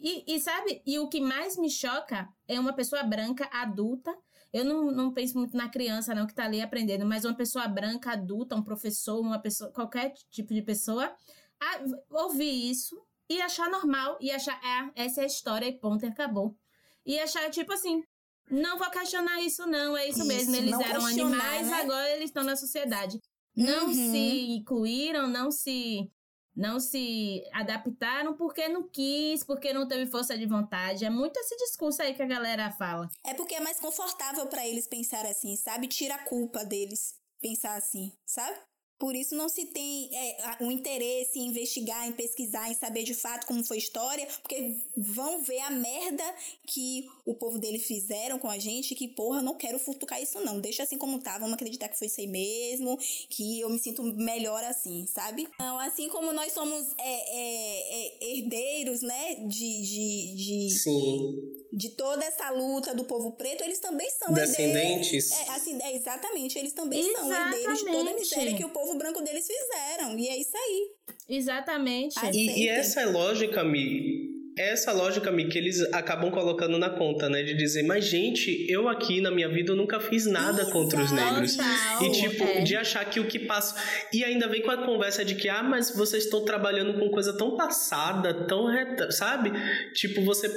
[0.00, 4.14] e, e sabe, e o que mais me choca é uma pessoa branca adulta
[4.54, 7.66] eu não, não penso muito na criança, não, que está ali aprendendo, mas uma pessoa
[7.66, 11.12] branca, adulta, um professor, uma pessoa, qualquer tipo de pessoa,
[11.60, 12.96] a, ouvir isso
[13.28, 16.56] e achar normal e achar, é, essa é a história e ponto, e acabou.
[17.04, 18.04] e achar, tipo assim,
[18.50, 19.96] não vou questionar isso, não.
[19.96, 20.54] É isso, isso mesmo.
[20.56, 21.80] Eles eram animais, né?
[21.80, 23.18] agora eles estão na sociedade.
[23.56, 23.92] Não uhum.
[23.92, 26.10] se incluíram, não se
[26.56, 31.04] não se adaptaram porque não quis, porque não teve força de vontade.
[31.04, 33.08] É muito esse discurso aí que a galera fala.
[33.26, 35.88] É porque é mais confortável para eles pensar assim, sabe?
[35.88, 38.56] Tira a culpa deles pensar assim, sabe?
[38.98, 43.14] Por isso não se tem é, um interesse em investigar, em pesquisar, em saber de
[43.14, 46.24] fato como foi a história, porque vão ver a merda
[46.66, 50.60] que o povo dele fizeram com a gente, que porra, não quero futucar isso não,
[50.60, 54.02] deixa assim como tá, vamos acreditar que foi isso aí mesmo, que eu me sinto
[54.02, 55.48] melhor assim, sabe?
[55.54, 61.88] Então, assim como nós somos é, é, é herdeiros, né, de, de, de, Sim de
[61.90, 65.32] toda essa luta do povo preto, eles também são Descendentes.
[65.32, 65.48] herdeiros.
[65.48, 67.34] É, assim, é, exatamente, eles também exatamente.
[67.34, 70.18] são herdeiros de toda a miséria que o povo branco deles fizeram.
[70.18, 70.90] E é isso aí.
[71.28, 72.18] Exatamente.
[72.32, 77.28] E, e, essa é lógica, Mi, essa lógica, Mi, que eles acabam colocando na conta,
[77.28, 77.42] né?
[77.42, 80.72] De dizer, mas gente, eu aqui na minha vida eu nunca fiz nada Exato.
[80.72, 81.56] contra os negros.
[82.00, 82.60] E tipo, é.
[82.60, 83.74] de achar que o que passa.
[84.12, 87.36] E ainda vem com a conversa de que, ah, mas vocês estão trabalhando com coisa
[87.36, 89.50] tão passada, tão reta, sabe?
[89.92, 90.48] Tipo, você.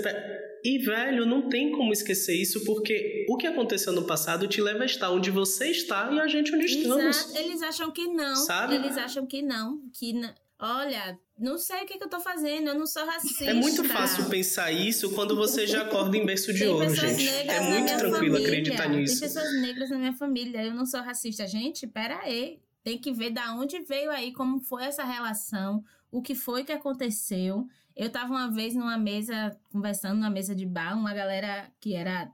[0.64, 4.84] E, velho, não tem como esquecer isso, porque o que aconteceu no passado te leva
[4.84, 7.18] a estar onde você está e a gente onde estamos.
[7.18, 7.38] Exato.
[7.38, 8.36] Eles acham que não.
[8.36, 8.76] Sabe?
[8.76, 9.80] Eles acham que não.
[9.98, 10.14] Que
[10.60, 13.46] Olha, não sei o que, que, eu tô fazendo, eu não sou racista.
[13.46, 17.28] É muito fácil pensar isso quando você já acorda em berço de ouro, gente.
[17.28, 18.48] É muito tranquilo família.
[18.48, 19.20] acreditar nisso.
[19.20, 21.46] Tem pessoas negras na minha família, eu não sou racista.
[21.46, 22.60] Gente, pera aí.
[22.84, 26.72] Tem que ver da onde veio aí, como foi essa relação, o que foi que
[26.72, 27.68] aconteceu.
[27.96, 32.32] Eu tava uma vez numa mesa, conversando numa mesa de bar, uma galera que era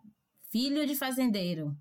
[0.52, 1.76] filho de fazendeiro.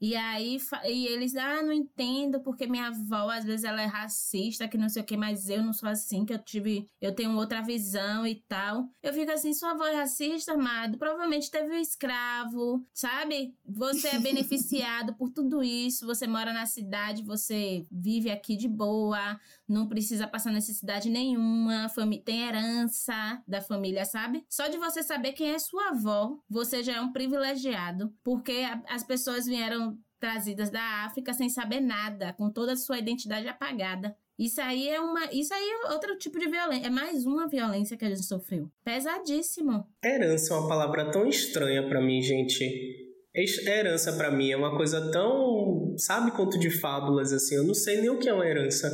[0.00, 4.68] E aí e eles, ah, não entendo porque minha avó às vezes ela é racista,
[4.68, 7.36] que não sei o que, mas eu não sou assim, que eu tive, eu tenho
[7.36, 8.88] outra visão e tal.
[9.02, 13.54] Eu fico assim, sua avó é racista, amado, provavelmente teve um escravo, sabe?
[13.64, 19.38] Você é beneficiado por tudo isso, você mora na cidade, você vive aqui de boa,
[19.68, 21.90] não precisa passar necessidade nenhuma,
[22.24, 24.44] tem herança da família, sabe?
[24.48, 29.04] Só de você saber quem é sua avó, você já é um privilegiado, porque as
[29.04, 34.16] pessoas vieram trazidas da África sem saber nada, com toda a sua identidade apagada.
[34.38, 37.96] Isso aí é uma, isso aí é outro tipo de violência, é mais uma violência
[37.96, 38.68] que a gente sofreu.
[38.84, 39.86] Pesadíssimo.
[40.04, 43.02] Herança é uma palavra tão estranha para mim, gente.
[43.66, 47.56] Herança para mim é uma coisa tão, sabe, conto de fábulas assim.
[47.56, 48.90] Eu não sei nem o que é uma herança,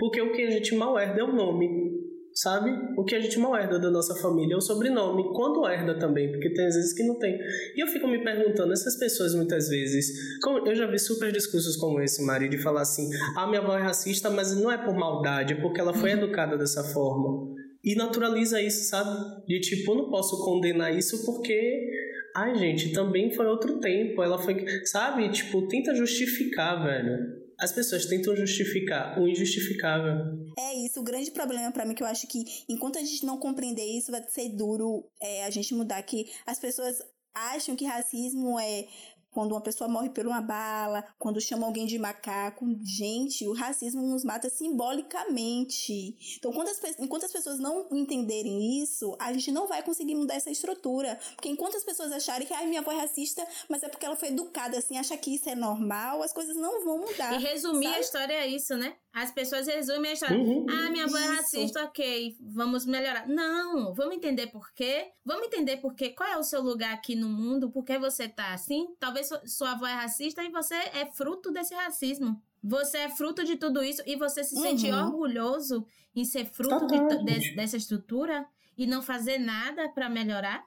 [0.00, 2.00] porque o que a gente mal herda é o nome
[2.34, 2.70] sabe?
[2.96, 6.30] O que a gente mal herda da nossa família é o sobrenome, quando herda também,
[6.30, 7.38] porque tem às vezes que não tem.
[7.76, 12.00] E eu fico me perguntando, essas pessoas muitas vezes, eu já vi super discursos como
[12.00, 15.54] esse, Mari, de falar assim: ah, minha avó é racista, mas não é por maldade,
[15.54, 17.54] é porque ela foi educada dessa forma.
[17.82, 19.46] E naturaliza isso, sabe?
[19.46, 21.88] De tipo, eu não posso condenar isso porque
[22.36, 24.22] Ai, gente, também foi outro tempo.
[24.22, 25.28] Ela foi, sabe?
[25.30, 30.52] Tipo, tenta justificar, velho as pessoas tentam justificar o injustificável.
[30.58, 33.38] É isso, o grande problema para mim que eu acho que enquanto a gente não
[33.38, 36.96] compreender isso, vai ser duro é, a gente mudar que as pessoas
[37.34, 38.86] acham que racismo é
[39.30, 42.66] quando uma pessoa morre por uma bala, quando chama alguém de macaco.
[42.82, 46.16] Gente, o racismo nos mata simbolicamente.
[46.38, 50.34] Então, quando as, enquanto as pessoas não entenderem isso, a gente não vai conseguir mudar
[50.34, 51.18] essa estrutura.
[51.34, 54.16] Porque enquanto as pessoas acharem que, ai, minha avó é racista, mas é porque ela
[54.16, 57.34] foi educada assim, acha que isso é normal, as coisas não vão mudar.
[57.34, 57.96] E resumir sabe?
[57.96, 58.96] a história é isso, né?
[59.12, 60.38] As pessoas resumem a história.
[60.38, 60.66] Uhum.
[60.70, 63.28] Ah, minha avó é racista, ok, vamos melhorar.
[63.28, 65.10] Não, vamos entender por quê.
[65.24, 66.10] Vamos entender por quê.
[66.10, 67.70] Qual é o seu lugar aqui no mundo?
[67.70, 68.86] Por que você tá assim?
[69.00, 72.40] Talvez sua avó é racista e você é fruto desse racismo.
[72.62, 74.62] Você é fruto de tudo isso e você se uhum.
[74.62, 80.64] sente orgulhoso em ser fruto de, de, dessa estrutura e não fazer nada para melhorar?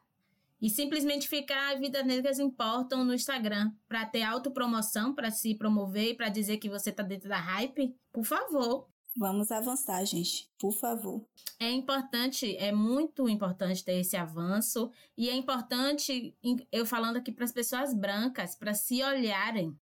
[0.62, 6.16] E simplesmente ficar vidas negras importam no Instagram para ter autopromoção, para se promover e
[6.16, 7.94] para dizer que você tá dentro da hype?
[8.14, 8.88] Por favor.
[9.16, 11.24] Vamos avançar, gente, por favor.
[11.60, 16.36] É importante, é muito importante ter esse avanço e é importante
[16.72, 19.80] eu falando aqui para as pessoas brancas para se olharem,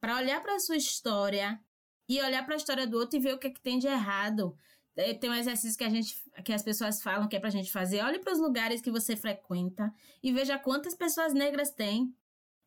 [0.00, 1.60] para olhar para a sua história
[2.08, 3.86] e olhar para a história do outro e ver o que, é que tem de
[3.86, 4.56] errado.
[4.96, 7.70] É, tem um exercício que a gente que as pessoas falam que é pra gente
[7.70, 8.02] fazer.
[8.02, 12.12] Olhe para os lugares que você frequenta e veja quantas pessoas negras tem.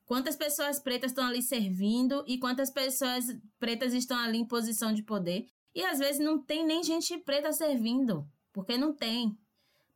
[0.06, 3.26] Quantas pessoas pretas estão ali servindo e quantas pessoas
[3.60, 5.46] pretas estão ali em posição de poder.
[5.74, 9.38] E às vezes não tem nem gente preta servindo, porque não tem.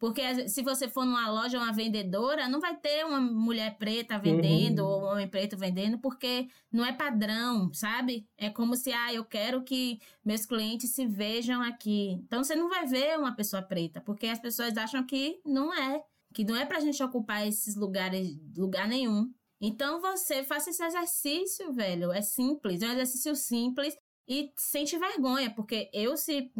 [0.03, 4.79] Porque se você for numa loja, uma vendedora, não vai ter uma mulher preta vendendo
[4.79, 4.89] uhum.
[4.89, 8.27] ou um homem preto vendendo, porque não é padrão, sabe?
[8.37, 12.19] É como se, ah, eu quero que meus clientes se vejam aqui.
[12.21, 16.03] Então você não vai ver uma pessoa preta, porque as pessoas acham que não é.
[16.33, 19.31] que não é pra gente ocupar esses lugares, lugar nenhum.
[19.61, 22.11] Então você faça esse exercício, velho.
[22.11, 23.95] É simples, é um exercício simples
[24.27, 26.51] e sente vergonha, porque eu se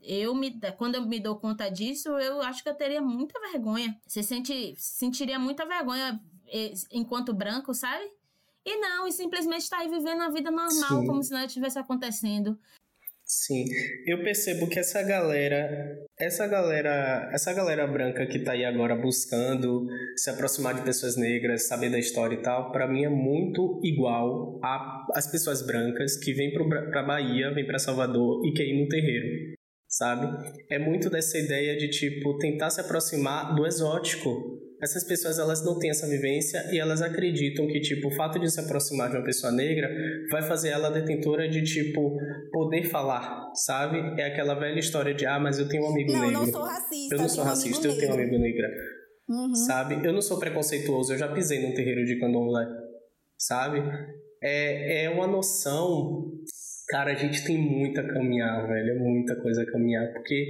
[0.00, 3.98] eu me quando eu me dou conta disso, eu acho que eu teria muita vergonha.
[4.06, 6.20] Você sente sentiria muita vergonha
[6.90, 8.04] enquanto branco, sabe?
[8.64, 11.06] E não, e simplesmente está aí vivendo a vida normal, Sim.
[11.06, 12.58] como se nada estivesse acontecendo.
[13.34, 13.64] Sim,
[14.06, 19.86] eu percebo que essa galera, essa galera, essa galera branca que tá aí agora buscando
[20.18, 24.60] se aproximar de pessoas negras, saber da história e tal, para mim é muito igual
[25.14, 29.56] às pessoas brancas que vêm para Bahia, vêm para Salvador e querem ir no terreiro,
[29.88, 30.26] sabe?
[30.70, 35.78] É muito dessa ideia de tipo tentar se aproximar do exótico, essas pessoas elas não
[35.78, 39.24] têm essa vivência e elas acreditam que tipo o fato de se aproximar de uma
[39.24, 39.88] pessoa negra
[40.30, 42.16] vai fazer ela detentora de tipo
[42.50, 43.98] poder falar, sabe?
[44.20, 46.40] É aquela velha história de ah, mas eu tenho um amigo não, negro.
[46.40, 47.14] Não, sou racista.
[47.14, 48.66] Eu não sou racista, eu tenho um amigo negro.
[49.28, 49.54] Uhum.
[49.54, 50.06] Sabe?
[50.06, 52.66] Eu não sou preconceituoso, eu já pisei num terreiro de candomblé.
[53.38, 53.82] Sabe?
[54.42, 56.28] É, é uma noção
[56.92, 58.90] Cara, a gente tem muito a caminhar, velho.
[58.90, 60.12] É muita coisa a caminhar.
[60.12, 60.46] Porque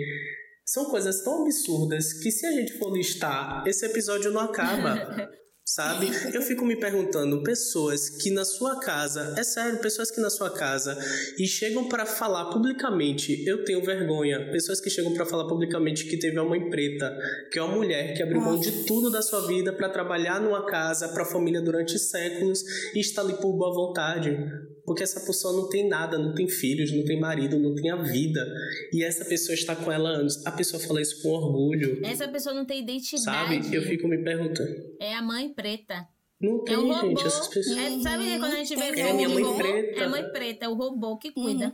[0.72, 5.30] são coisas tão absurdas que se a gente for listar, esse episódio não acaba.
[5.64, 6.10] sabe?
[6.34, 10.50] Eu fico me perguntando, pessoas que na sua casa, é sério, pessoas que na sua
[10.50, 10.98] casa
[11.38, 16.18] e chegam para falar publicamente, eu tenho vergonha, pessoas que chegam para falar publicamente que
[16.18, 17.16] teve uma mãe preta,
[17.50, 20.66] que é uma mulher que abriu mão de tudo da sua vida para trabalhar numa
[20.66, 24.36] casa para a família durante séculos e está ali por boa vontade.
[24.84, 27.96] Porque essa pessoa não tem nada, não tem filhos, não tem marido, não tem a
[27.96, 28.44] vida.
[28.92, 30.44] E essa pessoa está com ela anos.
[30.44, 32.04] A pessoa fala isso com orgulho.
[32.04, 33.64] Essa pessoa não tem identidade.
[33.64, 33.76] Sabe?
[33.76, 34.74] Eu fico me perguntando.
[35.00, 36.08] É a mãe preta.
[36.40, 37.76] Não tem, é um gente, essas pessoas.
[37.78, 40.00] É, sabe quando a gente vê é a minha mãe preta.
[40.00, 41.66] É a mãe preta, é o robô que cuida.
[41.66, 41.72] Uhum.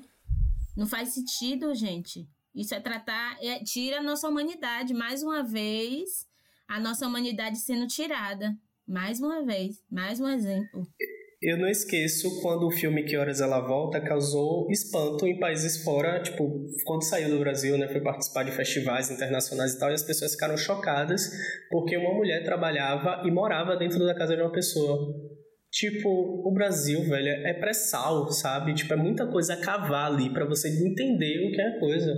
[0.76, 2.28] Não faz sentido, gente.
[2.54, 4.92] Isso é tratar, é, tira a nossa humanidade.
[4.92, 6.26] Mais uma vez,
[6.68, 8.54] a nossa humanidade sendo tirada.
[8.86, 10.86] Mais uma vez, mais um exemplo.
[11.40, 16.20] Eu não esqueço quando o filme Que Horas Ela Volta causou espanto em países fora,
[16.20, 20.02] tipo, quando saiu do Brasil, né, foi participar de festivais internacionais e tal, e as
[20.02, 21.30] pessoas ficaram chocadas
[21.70, 25.14] porque uma mulher trabalhava e morava dentro da casa de uma pessoa.
[25.70, 28.74] Tipo, o Brasil, velho, é pré-sal, sabe?
[28.74, 32.16] Tipo, é muita coisa a cavar ali para você entender o que é a coisa.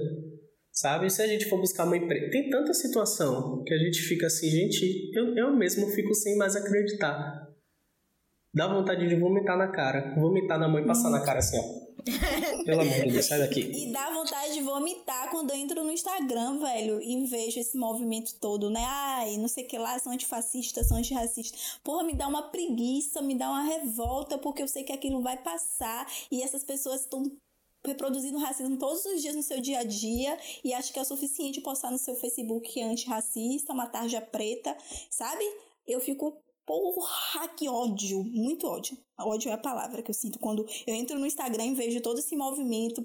[0.73, 1.11] Sabe?
[1.11, 2.31] Se a gente for buscar uma empresa.
[2.31, 6.57] Tem tanta situação que a gente fica assim, gente, eu, eu mesmo fico sem mais
[6.57, 7.40] acreditar
[8.53, 10.15] Dá vontade de vomitar na cara.
[10.17, 11.91] Vomitar na mãe e passar na cara assim, ó.
[12.65, 13.61] Pelo amor de Deus, sai daqui.
[13.61, 18.35] E dá vontade de vomitar quando eu entro no Instagram, velho, e vejo esse movimento
[18.41, 18.85] todo, né?
[18.85, 21.79] Ai, não sei o que lá, são antifascistas, são antirracistas.
[21.85, 25.37] Porra, me dá uma preguiça, me dá uma revolta, porque eu sei que aquilo vai
[25.37, 27.31] passar e essas pessoas estão
[27.87, 31.05] reproduzindo racismo todos os dias no seu dia a dia e acho que é o
[31.05, 34.77] suficiente postar no seu Facebook antirracista, uma tarja preta,
[35.09, 35.45] sabe?
[35.87, 36.37] Eu fico
[36.71, 38.23] Porra, que ódio!
[38.23, 38.97] Muito ódio.
[39.19, 42.21] Ódio é a palavra que eu sinto quando eu entro no Instagram e vejo todo
[42.21, 43.05] esse movimento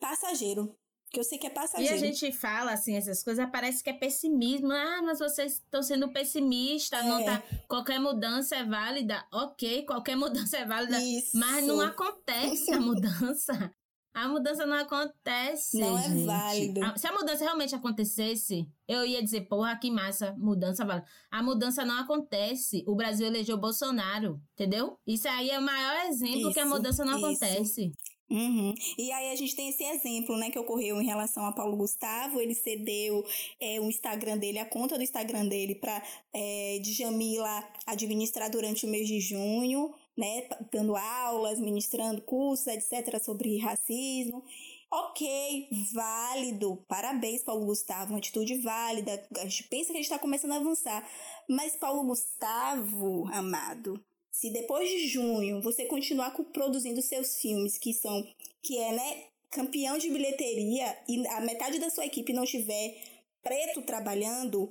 [0.00, 0.74] passageiro.
[1.10, 1.94] Que eu sei que é passageiro.
[1.94, 4.72] E a gente fala assim, essas coisas, parece que é pessimismo.
[4.72, 7.06] Ah, mas vocês estão sendo pessimistas, é.
[7.06, 7.42] não tá.
[7.68, 9.22] Qualquer mudança é válida.
[9.30, 10.98] Ok, qualquer mudança é válida.
[10.98, 11.36] Isso.
[11.36, 13.70] Mas não acontece a mudança.
[14.14, 15.80] A mudança não acontece.
[15.80, 16.22] Não é gente.
[16.22, 16.80] é válido.
[16.96, 21.04] Se a mudança realmente acontecesse, eu ia dizer, porra, que massa, mudança válida.
[21.32, 22.84] A mudança não acontece.
[22.86, 24.96] O Brasil elegeu Bolsonaro, entendeu?
[25.04, 27.26] Isso aí é o maior exemplo isso, que a mudança não isso.
[27.26, 27.92] acontece.
[28.30, 28.72] Uhum.
[28.96, 32.40] E aí a gente tem esse exemplo, né, que ocorreu em relação a Paulo Gustavo.
[32.40, 33.24] Ele cedeu
[33.60, 38.88] é, o Instagram dele, a conta do Instagram dele, para é, Djamila administrar durante o
[38.88, 44.44] mês de junho né, dando aulas, ministrando cursos, etc., sobre racismo.
[44.90, 49.26] Ok, válido, parabéns, Paulo Gustavo, uma atitude válida.
[49.38, 51.08] A gente pensa que a gente está começando a avançar.
[51.48, 54.00] Mas, Paulo Gustavo, amado,
[54.30, 58.24] se depois de junho você continuar produzindo seus filmes, que são,
[58.62, 62.96] que é, né, campeão de bilheteria, e a metade da sua equipe não tiver
[63.42, 64.68] preto trabalhando,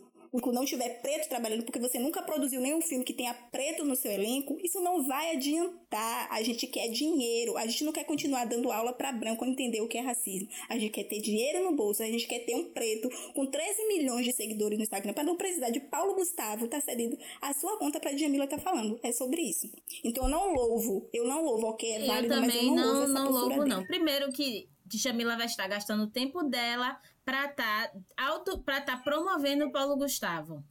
[0.52, 4.12] não tiver preto trabalhando, porque você nunca produziu nenhum filme que tenha preto no seu
[4.12, 6.28] elenco, isso não vai adiantar.
[6.32, 9.88] A gente quer dinheiro, a gente não quer continuar dando aula para branco entender o
[9.88, 10.48] que é racismo.
[10.70, 13.88] A gente quer ter dinheiro no bolso, a gente quer ter um preto com 13
[13.88, 17.78] milhões de seguidores no Instagram para não precisar de Paulo Gustavo tá cedendo a sua
[17.78, 19.00] conta para Jamila tá falando.
[19.04, 19.70] É sobre isso.
[20.04, 22.86] Então eu não louvo, eu não louvo, ok, é válido, eu mas eu não, não
[22.86, 23.70] louvo essa não louvo dele.
[23.70, 23.86] não.
[23.86, 28.98] Primeiro que Jamila vai estar gastando o tempo dela para estar tá auto para estar
[28.98, 30.64] tá promovendo o Paulo Gustavo.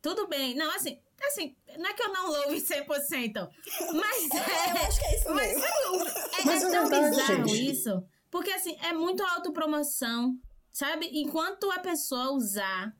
[0.00, 0.54] Tudo bem.
[0.54, 3.50] Não, assim, assim, não é que eu não louve 100%,
[3.92, 5.64] mas é, eu acho que é isso mas, mesmo.
[5.64, 7.70] É, mas é, é tão verdade, bizarro gente.
[7.70, 10.38] isso, porque assim, é muito autopromoção,
[10.72, 11.10] sabe?
[11.12, 12.94] Enquanto a pessoa usar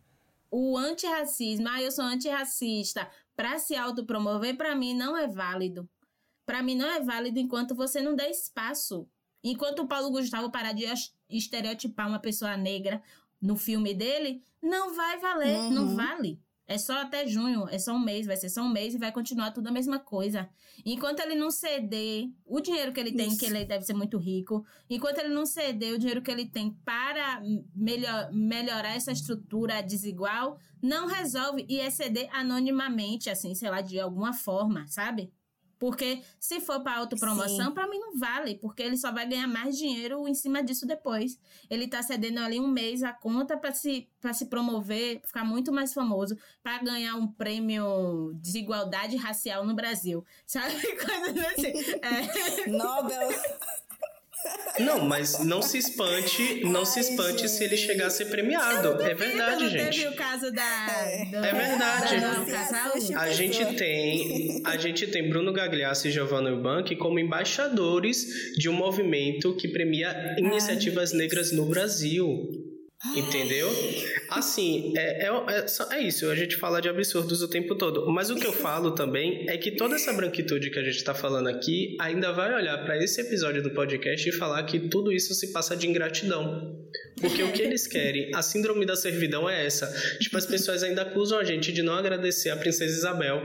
[0.50, 5.88] o antirracismo, ah, eu sou antirracista, para se autopromover, para mim não é válido.
[6.46, 9.09] Para mim não é válido enquanto você não der espaço.
[9.44, 10.86] Enquanto o Paulo Gustavo parar de
[11.28, 13.02] estereotipar uma pessoa negra
[13.40, 15.70] no filme dele, não vai valer, uhum.
[15.70, 16.40] não vale.
[16.68, 19.12] É só até junho, é só um mês, vai ser só um mês e vai
[19.12, 20.48] continuar tudo a mesma coisa.
[20.84, 23.38] Enquanto ele não ceder o dinheiro que ele tem, Isso.
[23.38, 26.72] que ele deve ser muito rico, enquanto ele não ceder o dinheiro que ele tem
[26.84, 27.40] para
[27.72, 34.00] melhor, melhorar essa estrutura desigual, não resolve e é ceder anonimamente, assim, sei lá, de
[34.00, 35.32] alguma forma, sabe?
[35.78, 39.76] Porque se for para autopromoção, para mim não vale, porque ele só vai ganhar mais
[39.76, 41.38] dinheiro em cima disso depois.
[41.68, 45.72] Ele tá cedendo ali um mês a conta para se, pra se promover, ficar muito
[45.72, 50.24] mais famoso, para ganhar um prêmio desigualdade racial no Brasil.
[50.46, 50.74] Sabe?
[50.96, 51.72] Coisas assim.
[52.02, 52.70] É.
[52.70, 53.28] Nobel.
[54.78, 57.51] Não, mas não se espante, não Ai, se espante gente.
[57.51, 59.03] se ele chegar a ser premiado.
[59.03, 60.01] É verdade, não gente.
[60.01, 60.87] Teve o caso da.
[60.91, 62.20] É, é verdade.
[62.20, 68.26] Da, a gente tem, a gente tem Bruno Gagliasso e Giovanna Ubank como embaixadores
[68.57, 72.65] de um movimento que premia iniciativas Ai, negras no Brasil.
[73.14, 73.68] Entendeu?
[74.30, 78.07] Assim, é, é, é, é, isso, a gente fala de absurdos o tempo todo.
[78.11, 81.14] Mas o que eu falo também é que toda essa branquitude que a gente está
[81.14, 85.34] falando aqui ainda vai olhar para esse episódio do podcast e falar que tudo isso
[85.34, 86.86] se passa de ingratidão.
[87.20, 89.86] Porque o que eles querem, a síndrome da servidão é essa.
[90.18, 93.42] Tipo, as pessoas ainda acusam a gente de não agradecer a princesa Isabel.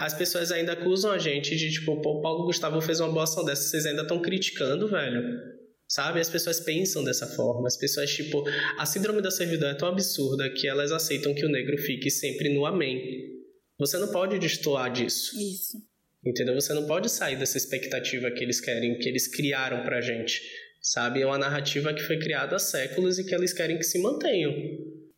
[0.00, 3.44] As pessoas ainda acusam a gente de, tipo, o Paulo Gustavo fez uma boa ação
[3.44, 5.57] dessa, vocês ainda estão criticando, velho.
[5.88, 6.20] Sabe?
[6.20, 7.66] As pessoas pensam dessa forma.
[7.66, 8.44] As pessoas, tipo,
[8.78, 12.50] a síndrome da servidão é tão absurda que elas aceitam que o negro fique sempre
[12.50, 13.00] no amém.
[13.78, 15.34] Você não pode destoar disso.
[15.40, 15.78] Isso.
[16.24, 16.54] Entendeu?
[16.54, 20.42] Você não pode sair dessa expectativa que eles querem, que eles criaram pra gente.
[20.82, 21.22] Sabe?
[21.22, 24.52] É uma narrativa que foi criada há séculos e que eles querem que se mantenham.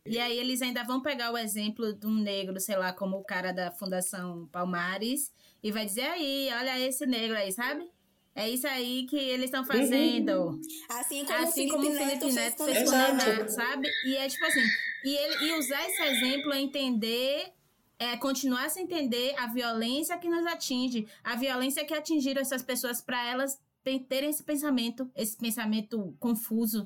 [0.05, 3.23] E aí eles ainda vão pegar o exemplo de um negro, sei lá, como o
[3.23, 5.31] cara da Fundação Palmares,
[5.63, 7.87] e vai dizer aí, olha esse negro aí, sabe?
[8.33, 10.31] É isso aí que eles estão fazendo.
[10.31, 10.61] Uhum.
[10.89, 13.89] Assim como assim o Felipe, Neto, Neto fez com o Neymar, sabe?
[14.05, 14.63] E é tipo assim,
[15.03, 17.51] e, ele, e usar esse exemplo é entender,
[17.99, 22.61] é continuar a se entender a violência que nos atinge, a violência que atingiram essas
[22.61, 23.59] pessoas para elas
[24.07, 26.85] terem esse pensamento, esse pensamento confuso,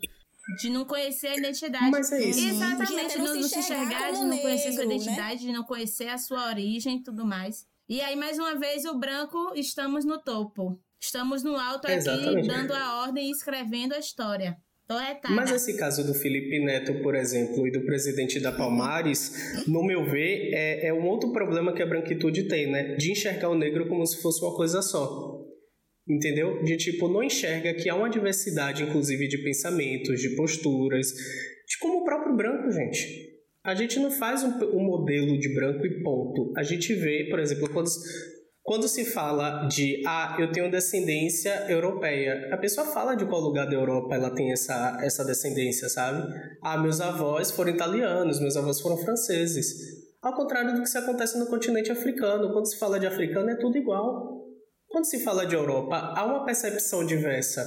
[0.61, 1.91] de não conhecer a identidade.
[1.91, 2.39] Mas é isso.
[2.39, 4.95] Exatamente, de não, não se enxergar, de não negro, conhecer sua né?
[4.95, 5.51] identidade, né?
[5.51, 7.67] de não conhecer a sua origem e tudo mais.
[7.87, 10.79] E aí, mais uma vez, o branco, estamos no topo.
[11.05, 12.39] Estamos no alto Exatamente.
[12.39, 14.57] aqui, dando a ordem e escrevendo a história.
[15.29, 20.05] Mas esse caso do Felipe Neto, por exemplo, e do presidente da Palmares, no meu
[20.05, 22.95] ver, é, é um outro problema que a branquitude tem, né?
[22.95, 25.43] De enxergar o negro como se fosse uma coisa só.
[26.07, 26.63] Entendeu?
[26.63, 32.01] De tipo, não enxerga que há uma diversidade, inclusive, de pensamentos, de posturas, de como
[32.01, 33.33] o próprio branco, gente.
[33.63, 36.53] A gente não faz um, um modelo de branco e ponto.
[36.55, 37.89] A gente vê, por exemplo, quando
[38.65, 43.67] quando se fala de, ah, eu tenho descendência europeia, a pessoa fala de qual lugar
[43.67, 46.27] da Europa ela tem essa, essa descendência, sabe?
[46.63, 49.67] Ah, meus avós foram italianos, meus avós foram franceses.
[50.19, 53.55] Ao contrário do que se acontece no continente africano, quando se fala de africano é
[53.55, 54.43] tudo igual.
[54.87, 57.63] Quando se fala de Europa, há uma percepção diversa.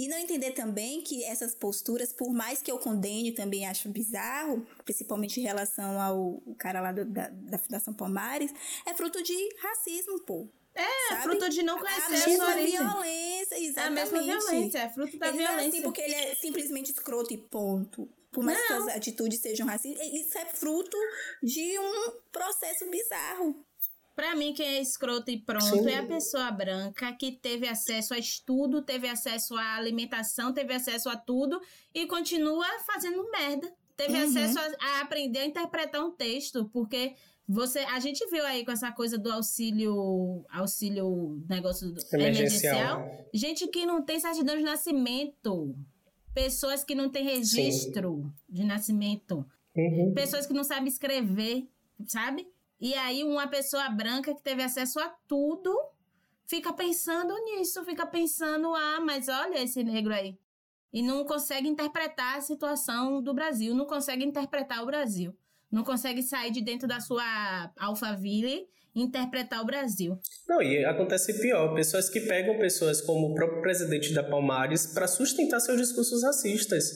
[0.00, 4.66] E não entender também que essas posturas, por mais que eu condene, também acho bizarro,
[4.82, 8.50] principalmente em relação ao cara lá do, da, da Fundação Palmares,
[8.86, 10.48] é fruto de racismo, pô.
[10.74, 11.22] É, é sabe?
[11.24, 13.78] fruto de não conhecer a, mesma violência, exatamente.
[13.78, 15.56] É a mesma violência, é fruto da ele violência.
[15.58, 18.08] Não é assim porque ele é simplesmente escroto e ponto.
[18.32, 18.66] Por mais não.
[18.66, 20.96] que suas atitudes sejam racistas, isso é fruto
[21.42, 23.66] de um processo bizarro.
[24.20, 25.88] Para mim, quem é escroto e pronto Sim.
[25.88, 31.08] é a pessoa branca que teve acesso a estudo, teve acesso à alimentação, teve acesso
[31.08, 31.58] a tudo
[31.94, 33.72] e continua fazendo merda.
[33.96, 34.24] Teve uhum.
[34.24, 37.14] acesso a, a, aprender a interpretar um texto, porque
[37.48, 42.74] você, a gente viu aí com essa coisa do auxílio, auxílio negócio do, emergencial.
[42.74, 45.74] emergencial, gente que não tem certidão de nascimento,
[46.34, 48.54] pessoas que não têm registro Sim.
[48.54, 50.12] de nascimento, uhum.
[50.14, 51.66] pessoas que não sabem escrever,
[52.06, 52.46] sabe?
[52.80, 55.76] E aí uma pessoa branca que teve acesso a tudo
[56.46, 60.38] fica pensando nisso, fica pensando, ah, mas olha esse negro aí.
[60.92, 65.36] E não consegue interpretar a situação do Brasil, não consegue interpretar o Brasil.
[65.70, 70.18] Não consegue sair de dentro da sua alfaville e interpretar o Brasil.
[70.48, 75.06] Não, e acontece pior, pessoas que pegam pessoas como o próprio presidente da Palmares para
[75.06, 76.90] sustentar seus discursos racistas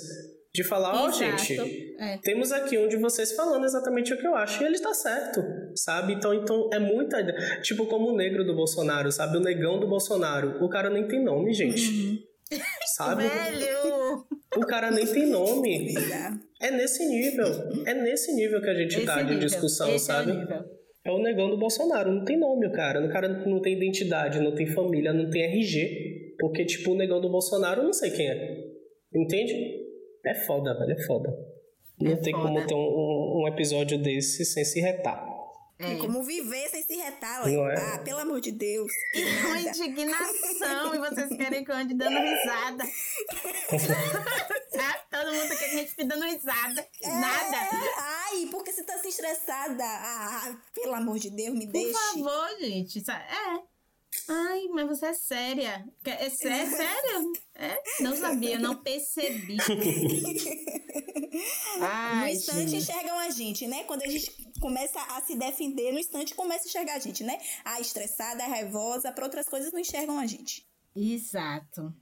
[0.55, 1.59] de falar, ó, oh, gente,
[1.99, 2.19] é.
[2.19, 5.43] temos aqui um de vocês falando exatamente o que eu acho e ele está certo,
[5.75, 6.13] sabe?
[6.13, 7.21] Então, então é muita.
[7.61, 9.37] Tipo, como o negro do Bolsonaro, sabe?
[9.37, 10.65] O negão do Bolsonaro.
[10.65, 11.91] O cara nem tem nome, gente.
[11.91, 12.19] Uhum.
[12.95, 13.25] Sabe?
[13.27, 14.27] Velho!
[14.55, 15.93] O cara nem tem nome.
[16.61, 17.47] É nesse nível.
[17.85, 20.33] É nesse nível que a gente Esse tá de nível, discussão, esse é o sabe?
[20.33, 20.65] nível.
[21.05, 22.13] É o negão do Bolsonaro.
[22.13, 23.05] Não tem nome, o cara.
[23.05, 26.37] O cara não tem identidade, não tem família, não tem RG.
[26.39, 28.59] Porque, tipo, o negão do Bolsonaro, eu não sei quem é.
[29.13, 29.84] Entende?
[30.27, 30.93] É foda, velho.
[30.93, 31.31] É foda.
[32.01, 32.45] Não É tem foda.
[32.49, 35.33] como ter um, um- episódio desse sem se retar.
[35.79, 35.97] É.
[35.97, 37.75] Como viver sem se retar, Não ué.
[37.75, 37.79] é?
[37.79, 38.91] Ah, pelo amor de Deus.
[39.13, 42.85] E uma indignação, e vocês querem que eu ande dando risada.
[44.71, 44.99] Sabe?
[45.11, 46.87] Todo mundo quer que a gente fique dando risada.
[47.03, 47.57] Nada.
[47.57, 49.85] É, ai, por que você tá assim estressada?
[49.85, 51.93] Ah, pelo amor de Deus, me Por deixe.
[51.93, 53.05] favor, gente.
[53.05, 53.74] sa- É.
[54.29, 55.85] Ai, mas você é séria.
[56.03, 57.33] Que- É, sé- é sério?
[57.55, 57.83] É?
[58.01, 59.57] Não sabia, não percebi.
[61.79, 62.77] No Ai, instante gente.
[62.83, 63.83] enxergam a gente, né?
[63.85, 67.37] Quando a gente começa a se defender, no instante começa a enxergar a gente, né?
[67.65, 70.65] A estressada, a raivosa, para outras coisas não enxergam a gente.
[70.95, 71.93] Exato.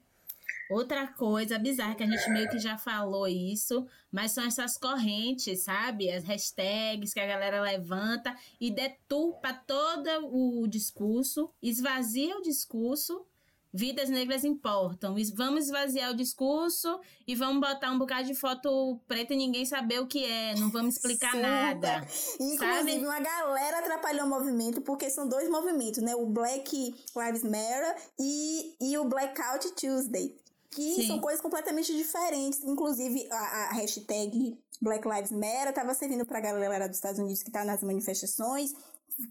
[0.73, 5.65] Outra coisa bizarra que a gente meio que já falou isso, mas são essas correntes,
[5.65, 6.11] sabe?
[6.11, 13.27] As hashtags que a galera levanta e deturpa todo o discurso, esvazia o discurso.
[13.75, 15.17] Vidas negras importam.
[15.35, 19.99] Vamos esvaziar o discurso e vamos botar um bocado de foto preta e ninguém saber
[19.99, 20.55] o que é.
[20.57, 21.43] Não vamos explicar Super.
[21.43, 22.07] nada.
[22.39, 22.99] Inclusive, Sabe?
[22.99, 26.15] uma galera atrapalhou o movimento, porque são dois movimentos, né?
[26.15, 30.37] O Black Lives Matter e, e o Blackout Tuesday.
[30.75, 31.07] Que Sim.
[31.07, 32.65] são coisas completamente diferentes.
[32.65, 37.51] Inclusive, a, a hashtag Black Lives Matter estava servindo pra galera dos Estados Unidos que
[37.51, 38.73] tá nas manifestações.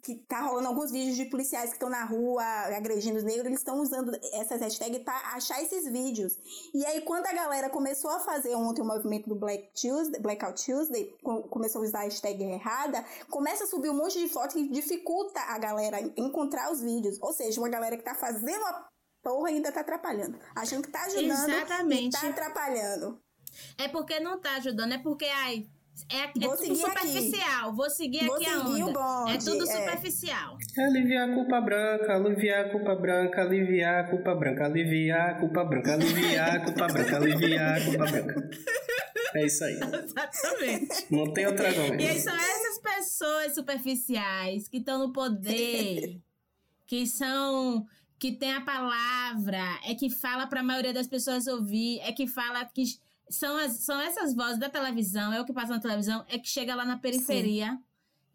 [0.04, 2.44] Que tá rolando alguns vídeos de policiais que estão na rua
[2.78, 6.38] agredindo os negros, eles estão usando essas hashtags para achar esses vídeos.
[6.72, 10.64] E aí, quando a galera começou a fazer ontem o movimento do Black Tuesday, Blackout
[10.64, 14.54] Tuesday, co- começou a usar a hashtag errada, começa a subir um monte de fotos
[14.54, 17.18] que dificulta a galera encontrar os vídeos.
[17.20, 18.88] Ou seja, uma galera que tá fazendo a
[19.22, 20.38] porra ainda tá atrapalhando.
[20.56, 22.18] Achando que tá ajudando Exatamente.
[22.18, 23.22] e tá atrapalhando.
[23.78, 25.68] É porque não tá ajudando, é porque, ai,
[26.10, 26.90] é, é tudo seguir aqui.
[27.06, 27.76] superficial.
[27.76, 29.00] Vou seguir Vou aqui a seguir o onda.
[29.00, 29.78] bonde, é tudo é.
[29.78, 30.58] superficial.
[30.78, 35.64] Aliviar a culpa branca, aliviar a culpa branca, aliviar a culpa branca, aliviar a culpa
[35.66, 38.50] branca, aliviar a culpa branca, aliviar a culpa branca.
[39.36, 39.76] É isso aí.
[39.76, 41.06] Exatamente.
[41.10, 42.20] Não tem outra E aí coisa.
[42.22, 46.20] são essas pessoas superficiais que estão no poder,
[46.88, 47.86] que são
[48.22, 52.28] que tem a palavra, é que fala para a maioria das pessoas ouvir, é que
[52.28, 52.84] fala que
[53.28, 56.48] são, as, são essas vozes da televisão, é o que passa na televisão, é que
[56.48, 57.80] chega lá na periferia.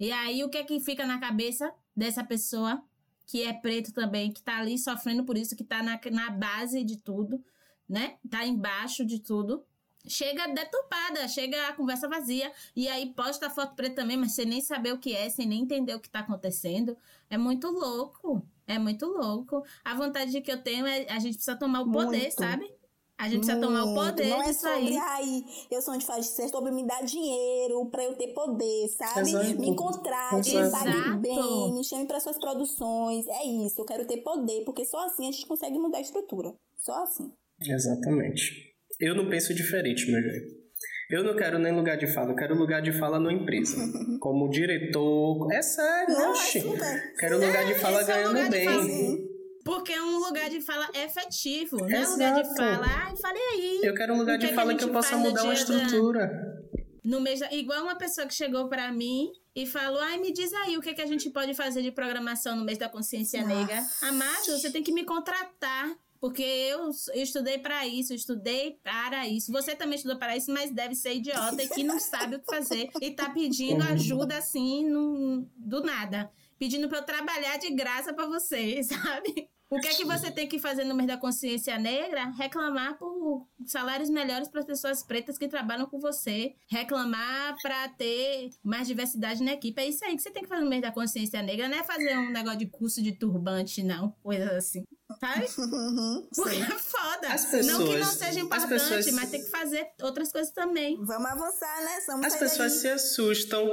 [0.01, 2.83] E aí o que é que fica na cabeça dessa pessoa
[3.27, 6.83] que é preto também, que tá ali sofrendo por isso, que tá na, na base
[6.83, 7.41] de tudo,
[7.89, 8.17] né?
[8.29, 9.65] Tá embaixo de tudo.
[10.05, 12.53] Chega deturpada, chega a conversa vazia.
[12.75, 15.47] E aí posta a foto preta também, mas sem nem saber o que é, sem
[15.47, 16.97] nem entender o que tá acontecendo.
[17.31, 18.45] É muito louco.
[18.67, 19.63] É muito louco.
[19.85, 22.35] A vontade que eu tenho é a gente precisa tomar o poder, Muito.
[22.35, 22.77] sabe?
[23.19, 24.11] A gente precisa tomar o Muito.
[24.11, 24.97] poder Não é disso sobre, aí.
[24.99, 29.31] ai, eu sou antifascista, é sobre me dar dinheiro pra eu ter poder, sabe?
[29.31, 29.59] Exato.
[29.59, 33.27] Me contrate, me pague bem, me chame para suas produções.
[33.27, 36.53] É isso, eu quero ter poder, porque só assim a gente consegue mudar a estrutura.
[36.77, 37.33] Só assim.
[37.63, 38.75] Exatamente.
[39.01, 40.66] Eu não penso diferente, meu velho.
[41.11, 43.77] Eu não quero nem lugar de fala, eu quero lugar de fala numa empresa.
[44.21, 45.53] Como diretor.
[45.53, 46.61] É sério, Não, é oxi.
[46.61, 47.15] super.
[47.17, 48.65] Quero lugar de fala é ganhando lugar de bem.
[48.67, 49.37] fala.
[49.65, 52.87] Porque é um lugar de fala efetivo, não é um lugar de fala.
[52.87, 53.81] Ai, falei aí.
[53.83, 55.65] Eu quero um lugar O que de é fala que eu possa mudar uma dia
[55.67, 56.57] da- estrutura.
[57.05, 60.53] No mês da- Igual uma pessoa que chegou pra mim e falou: Ai, me diz
[60.53, 63.55] aí o que, que a gente pode fazer de programação no mês da consciência Nossa.
[63.55, 63.83] negra.
[64.03, 65.89] Amado, você tem que me contratar.
[66.27, 69.53] Porque eu, eu estudei pra isso, eu estudei para isso.
[69.53, 72.47] Você também estudou para isso, mas deve ser idiota e que não sabe o que
[72.47, 72.91] fazer.
[73.01, 76.29] E tá pedindo ajuda assim, num- do nada.
[76.59, 78.83] Pedindo pra eu trabalhar de graça pra você,
[79.23, 79.49] sabe?
[79.69, 82.27] O que é que você tem que fazer no mês da consciência negra?
[82.31, 86.55] Reclamar por salários melhores para as pessoas pretas que trabalham com você.
[86.69, 89.81] Reclamar para ter mais diversidade na equipe.
[89.81, 91.69] É isso aí que você tem que fazer no mês da consciência negra.
[91.69, 94.13] Não é fazer um negócio de curso de turbante, não.
[94.23, 94.85] Coisas assim.
[95.21, 95.47] Sabe?
[95.59, 97.29] Uhum, Porque é foda.
[97.29, 100.97] As não que não pessoas- seja importante, pessoas- mas tem que fazer outras coisas também.
[101.05, 101.99] Vamos avançar, né?
[102.07, 102.81] Vamos As pessoas daí.
[102.81, 103.67] se assustam.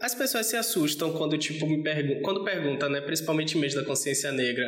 [0.00, 4.32] As pessoas se assustam quando, tipo, me perguntam, quando pergunta, né, principalmente mês da consciência
[4.32, 4.64] negra,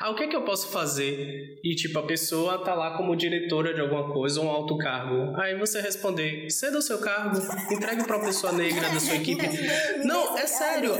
[0.00, 1.58] ah, o que é que eu posso fazer?
[1.62, 5.38] E, tipo, a pessoa tá lá como diretora de alguma coisa, um alto cargo.
[5.38, 7.36] Aí você responder, ceda o seu cargo,
[7.70, 9.46] entregue pra uma pessoa negra da sua equipe.
[10.06, 10.92] Não, é sério.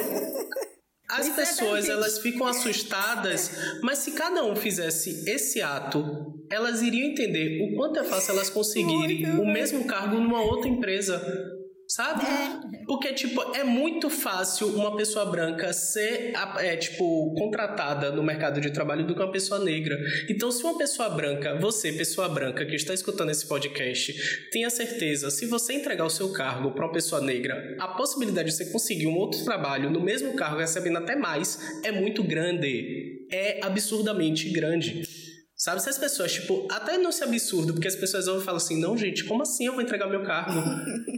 [1.10, 3.50] As é pessoas, elas ficam assustadas,
[3.82, 8.50] mas se cada um fizesse esse ato, elas iriam entender o quanto é fácil elas
[8.50, 11.57] conseguirem Muito o mesmo cargo numa outra empresa.
[11.88, 12.22] Sabe?
[12.22, 12.84] É.
[12.84, 18.70] Porque, tipo, é muito fácil uma pessoa branca ser, é, tipo, contratada no mercado de
[18.70, 19.98] trabalho do que uma pessoa negra.
[20.28, 24.14] Então, se uma pessoa branca, você, pessoa branca que está escutando esse podcast,
[24.50, 28.56] tenha certeza, se você entregar o seu cargo para uma pessoa negra, a possibilidade de
[28.56, 33.26] você conseguir um outro trabalho no mesmo cargo, recebendo até mais, é muito grande.
[33.30, 35.27] É absurdamente grande.
[35.60, 38.58] Sabe, se as pessoas, tipo, até não se absurdo, porque as pessoas ouvem e falam
[38.58, 40.52] assim, não, gente, como assim eu vou entregar meu cargo?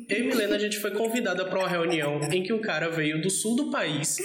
[0.08, 3.20] eu e Milena, a gente foi convidada para uma reunião em que um cara veio
[3.20, 4.16] do sul do país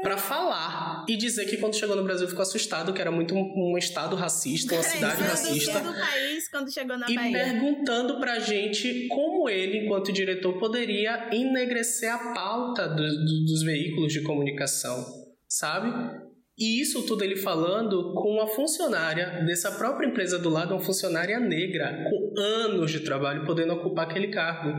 [0.00, 3.72] para falar e dizer que quando chegou no Brasil ficou assustado, que era muito um,
[3.72, 5.80] um estado racista, uma cidade racista.
[5.80, 7.32] Do país quando chegou na e Bahia.
[7.32, 14.12] perguntando pra gente como ele, enquanto diretor, poderia enegrecer a pauta do, do, dos veículos
[14.12, 15.04] de comunicação,
[15.48, 16.27] sabe?
[16.58, 21.38] E isso tudo ele falando com uma funcionária dessa própria empresa do lado, uma funcionária
[21.38, 24.76] negra, com anos de trabalho, podendo ocupar aquele cargo.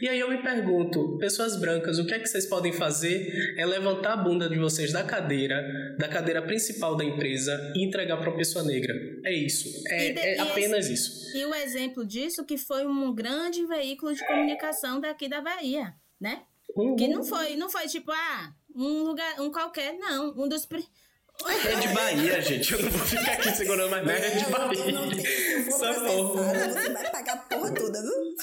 [0.00, 3.32] E aí eu me pergunto, pessoas brancas, o que é que vocês podem fazer?
[3.56, 8.16] É levantar a bunda de vocês da cadeira, da cadeira principal da empresa e entregar
[8.16, 8.92] para uma pessoa negra.
[9.24, 9.84] É isso.
[9.86, 11.36] É, de, é apenas esse, isso.
[11.36, 16.42] E o exemplo disso que foi um grande veículo de comunicação daqui da Bahia, né?
[16.76, 16.96] Uhum.
[16.96, 20.34] Que não foi, não foi tipo, ah, um lugar, um qualquer, não.
[20.36, 20.66] Um dos
[21.48, 22.72] é de Bahia, gente.
[22.72, 24.18] Eu não vou ficar aqui segurando mais nada.
[24.18, 24.92] É de Bahia.
[24.92, 26.44] Não eu vou Essa porra.
[26.72, 28.36] Você vai pagar a porra toda, viu?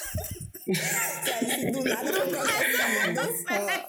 [0.76, 3.88] Se do nada for processado.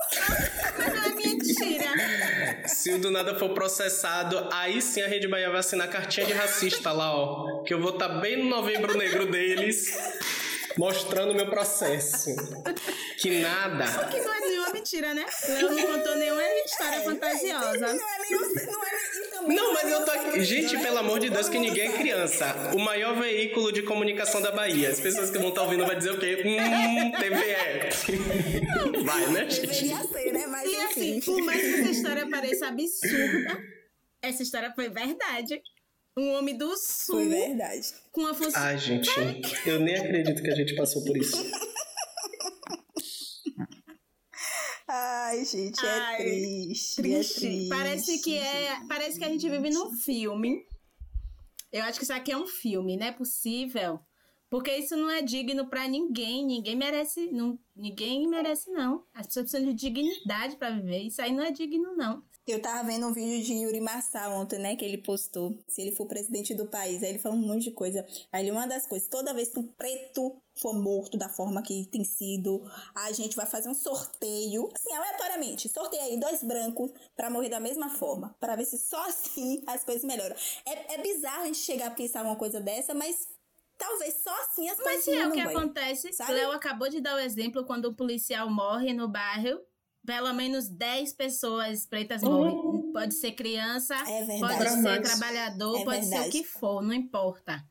[0.78, 2.68] Não é mentira.
[2.68, 6.32] Se o do nada for processado, aí sim a Rede Bahia vai assinar cartinha de
[6.32, 7.62] racista lá, ó.
[7.64, 9.92] Que eu vou estar tá bem no novembro negro deles
[10.78, 12.30] mostrando o meu processo.
[13.18, 13.84] Que nada.
[13.88, 15.26] Só que não é nenhuma mentira, né?
[15.48, 17.94] Léo não contou nenhuma história é, fantasiosa.
[17.94, 18.98] Não é nenhum, não é
[19.46, 20.44] não, mas eu tô aqui.
[20.44, 22.54] Gente, pelo amor de Deus, que ninguém é criança.
[22.74, 24.90] O maior veículo de comunicação da Bahia.
[24.90, 26.42] As pessoas que vão estar ouvindo vão dizer o quê?
[26.44, 29.02] Hum, TVE.
[29.04, 29.66] Vai, né, gente?
[29.66, 30.46] Deveria ser, né?
[30.46, 33.58] Mas, e assim, por mais que essa história pareça absurda,
[34.22, 35.60] essa história foi verdade.
[36.18, 37.14] Um homem do sul.
[37.16, 37.94] Foi verdade.
[38.10, 38.60] Com a função.
[38.60, 39.08] Ai, gente,
[39.64, 41.36] eu nem acredito que a gente passou por isso.
[44.88, 47.36] Ai, gente, é Ai, triste, triste.
[47.36, 47.68] É triste.
[47.68, 48.80] Parece que é.
[48.88, 50.66] Parece que a gente vive num filme.
[51.70, 54.00] Eu acho que isso aqui é um filme, não é possível.
[54.50, 56.44] Porque isso não é digno para ninguém.
[56.44, 57.30] Ninguém merece.
[57.30, 59.04] Não, ninguém merece, não.
[59.14, 61.02] As pessoas precisam de dignidade para viver.
[61.02, 62.24] Isso aí não é digno, não.
[62.50, 64.74] Eu tava vendo um vídeo de Yuri Marçal ontem, né?
[64.74, 65.58] Que ele postou.
[65.68, 67.02] Se ele for presidente do país.
[67.02, 68.06] Aí ele falou um monte de coisa.
[68.32, 72.02] Aí uma das coisas, toda vez que um preto for morto da forma que tem
[72.04, 72.62] sido,
[72.94, 75.68] a gente vai fazer um sorteio, assim, aleatoriamente.
[75.68, 78.34] Sorteia aí dois brancos para morrer da mesma forma.
[78.40, 80.34] para ver se só assim as coisas melhoram.
[80.66, 83.28] É, é bizarro a gente chegar a pensar uma coisa dessa, mas
[83.76, 86.12] talvez só assim as mas coisas Mas é o que vai, acontece.
[86.12, 86.32] Sabe?
[86.32, 89.60] Léo acabou de dar o exemplo quando um policial morre no bairro
[90.08, 92.32] pelo menos 10 pessoas pretas uhum.
[92.32, 92.92] morrem.
[92.94, 96.22] Pode ser criança, é pode ser trabalhador, é pode verdade.
[96.22, 97.62] ser o que for, não importa.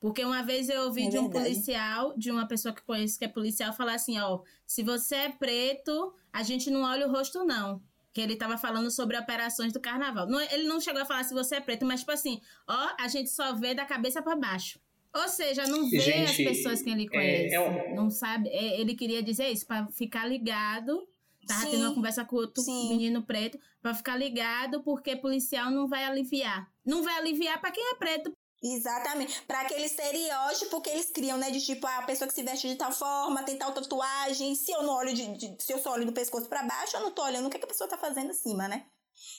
[0.00, 1.44] Porque uma vez eu ouvi é de um verdade.
[1.44, 5.28] policial, de uma pessoa que conheço que é policial, falar assim: ó, se você é
[5.28, 7.80] preto, a gente não olha o rosto, não.
[8.12, 10.26] Que ele tava falando sobre operações do carnaval.
[10.26, 13.06] Não, ele não chegou a falar se você é preto, mas tipo assim, ó, a
[13.06, 14.80] gente só vê da cabeça para baixo.
[15.14, 17.54] Ou seja, não vê gente, as pessoas que ele conhece.
[17.54, 17.94] É, é um...
[17.94, 18.48] Não sabe.
[18.48, 21.06] É, ele queria dizer isso, para ficar ligado
[21.48, 22.90] Tava sim, tendo uma conversa com outro sim.
[22.90, 26.70] menino preto para ficar ligado, porque policial não vai aliviar.
[26.84, 28.30] Não vai aliviar para quem é preto.
[28.62, 29.40] Exatamente.
[29.42, 31.50] Para aquele estereótipo que eles criam, né?
[31.50, 34.54] De tipo, ah, a pessoa que se veste de tal forma, tem tal tatuagem.
[34.54, 37.00] Se eu não olho de, de se eu só olho do pescoço para baixo, eu
[37.00, 38.86] não tô olhando o que, é que a pessoa tá fazendo acima, né?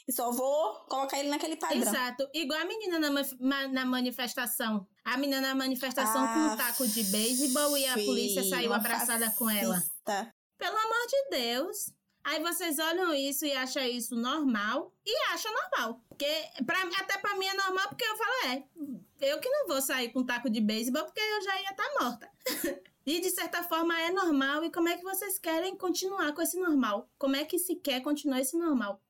[0.07, 1.81] E só vou colocar ele naquele padrão.
[1.81, 2.27] Exato.
[2.33, 4.87] Igual a menina na, na manifestação.
[5.05, 9.25] A menina na manifestação ah, com um taco de beisebol e a polícia saiu abraçada
[9.25, 9.37] fascista.
[9.37, 9.81] com ela.
[10.57, 11.98] Pelo amor de Deus.
[12.23, 16.01] Aí vocês olham isso e acham isso normal e acham normal.
[16.09, 16.25] Porque
[16.65, 18.63] pra, até pra mim é normal porque eu falo, é,
[19.21, 21.83] eu que não vou sair com um taco de beisebol porque eu já ia estar
[21.83, 22.31] tá morta.
[23.05, 24.63] e de certa forma é normal.
[24.63, 27.09] E como é que vocês querem continuar com esse normal?
[27.17, 29.01] Como é que se quer continuar esse normal?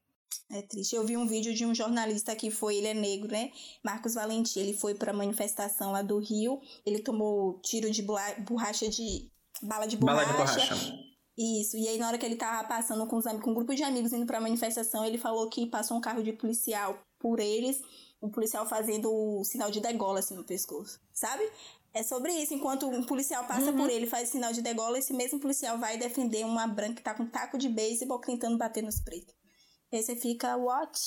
[0.51, 0.95] É triste.
[0.95, 3.51] Eu vi um vídeo de um jornalista que foi, ele é negro, né?
[3.84, 4.60] Marcos Valentim.
[4.60, 6.62] Ele foi pra manifestação lá do Rio.
[6.86, 9.30] Ele tomou tiro de borracha de.
[9.62, 10.32] Bala de borracha.
[10.32, 11.09] Bala de borracha.
[11.41, 13.81] Isso, e aí na hora que ele tava passando com, os, com um grupo de
[13.81, 17.81] amigos indo pra manifestação, ele falou que passou um carro de policial por eles,
[18.19, 21.49] o policial fazendo o sinal de degola assim no pescoço, sabe?
[21.93, 23.77] É sobre isso, enquanto um policial passa uhum.
[23.77, 27.13] por ele faz sinal de degola, esse mesmo policial vai defender uma branca que tá
[27.13, 29.33] com um taco de beisebol tentando bater nos pretos.
[29.93, 30.99] Aí você fica, what?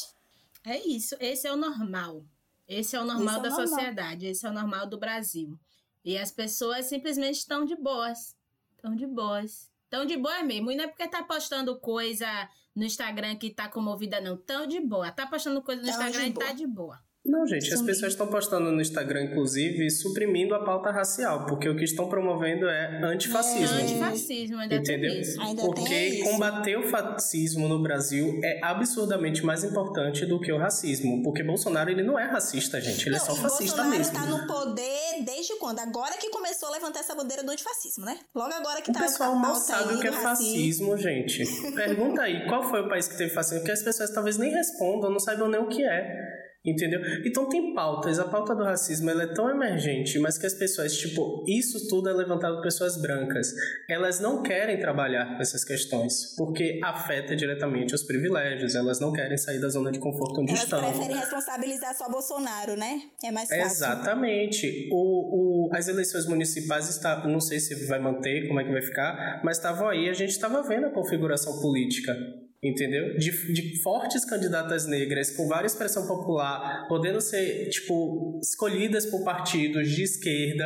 [0.65, 2.25] É isso, esse é o normal.
[2.67, 3.69] Esse é o normal é da normal.
[3.69, 5.61] sociedade, esse é o normal do Brasil.
[6.03, 8.35] E as pessoas simplesmente estão de boas.
[8.79, 10.73] Estão de boas Tão de boa mesmo.
[10.73, 12.27] E não é porque tá postando coisa
[12.75, 14.39] no Instagram que tá comovida, não.
[14.39, 15.13] Tão de boa.
[15.13, 16.99] Tá postando coisa no Tão Instagram e tá de boa.
[17.25, 21.69] Não, gente, as Isso pessoas estão postando no Instagram, inclusive, suprimindo a pauta racial, porque
[21.69, 23.79] o que estão promovendo é antifascismo.
[23.79, 25.11] É, Antifascismo, ainda Entendeu?
[25.13, 25.41] tem isso.
[25.41, 26.31] Ainda Porque tem isso.
[26.31, 31.23] combater o fascismo no Brasil é absurdamente mais importante do que o racismo.
[31.23, 33.07] Porque Bolsonaro ele não é racista, gente.
[33.09, 34.15] Ele é Não, só e fascista Bolsonaro mesmo.
[34.15, 35.79] tá no poder desde quando?
[35.79, 38.19] Agora que começou a levantar essa bandeira do antifascismo, né?
[38.35, 41.45] Logo agora que O tá pessoal a mal sabe o que é fascismo, gente.
[41.73, 43.61] Pergunta aí, qual foi o país que teve fascismo?
[43.61, 46.51] Porque as pessoas talvez nem respondam, não saibam nem o que é.
[46.65, 47.01] Entendeu?
[47.27, 48.21] Então tem pautas.
[48.21, 52.09] A pauta do racismo ela é tão emergente, mas que as pessoas, tipo, isso tudo
[52.09, 53.53] é levantado por pessoas brancas.
[53.91, 58.77] Elas não querem trabalhar com essas questões, porque afeta diretamente os privilégios.
[58.77, 60.81] Elas não querem sair da zona de conforto onde Elas estão.
[60.81, 63.03] preferem responsabilizar só Bolsonaro, né?
[63.25, 63.65] É mais fácil.
[63.65, 64.89] Exatamente.
[64.93, 68.83] O, o, as eleições municipais está, não sei se vai manter, como é que vai
[68.83, 72.17] ficar, mas estavam aí, a gente estava vendo a configuração política.
[72.63, 73.17] Entendeu?
[73.17, 79.91] De, de fortes candidatas negras com várias expressão popular, podendo ser, tipo, escolhidas por partidos
[79.91, 80.65] de esquerda,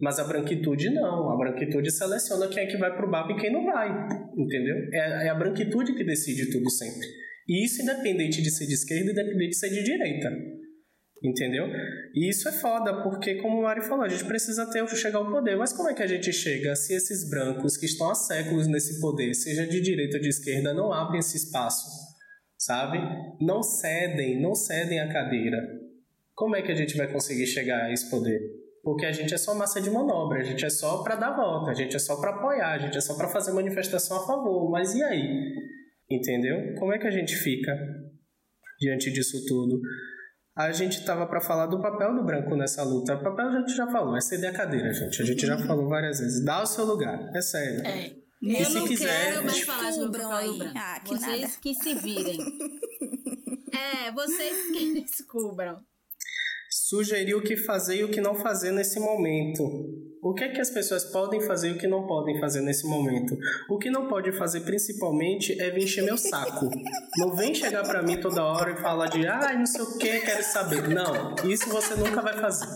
[0.00, 1.32] mas a branquitude não.
[1.32, 3.88] A branquitude seleciona quem é que vai pro BAP e quem não vai.
[4.36, 4.76] Entendeu?
[4.92, 7.06] É, é a branquitude que decide tudo sempre.
[7.48, 10.30] E isso independente de ser de esquerda, independente de ser de direita.
[11.22, 11.66] Entendeu?
[12.14, 15.30] E isso é foda, porque, como o Mari falou, a gente precisa ter chegar ao
[15.30, 15.56] poder.
[15.56, 19.00] Mas como é que a gente chega se esses brancos que estão há séculos nesse
[19.00, 21.88] poder, seja de direita ou de esquerda, não abrem esse espaço?
[22.58, 22.98] Sabe?
[23.40, 25.58] Não cedem, não cedem a cadeira.
[26.34, 28.40] Como é que a gente vai conseguir chegar a esse poder?
[28.82, 31.70] Porque a gente é só massa de manobra, a gente é só para dar volta,
[31.70, 34.70] a gente é só para apoiar, a gente é só para fazer manifestação a favor.
[34.70, 35.54] Mas e aí?
[36.10, 36.74] Entendeu?
[36.78, 37.72] Como é que a gente fica
[38.78, 39.80] diante disso tudo?
[40.56, 43.14] A gente tava para falar do papel do branco nessa luta.
[43.14, 45.20] O papel a gente já falou, é ceder a cadeira, gente.
[45.20, 46.44] A gente já falou várias vezes.
[46.44, 47.84] Dá o seu lugar, é sério.
[47.84, 48.12] É.
[48.40, 50.78] E Eu se não quiser, quero mais falar sobre o papel branco.
[50.78, 51.54] Ah, que vocês nada.
[51.60, 52.38] que se virem.
[53.72, 55.80] é, vocês que descubram.
[56.76, 59.62] Sugerir o que fazer e o que não fazer nesse momento.
[60.20, 62.84] O que é que as pessoas podem fazer e o que não podem fazer nesse
[62.84, 63.38] momento?
[63.70, 66.68] O que não pode fazer principalmente é vir encher meu saco.
[67.16, 70.18] Não vem chegar pra mim toda hora e falar de ai, não sei o que,
[70.18, 70.88] quero saber.
[70.88, 72.66] Não, isso você nunca vai fazer.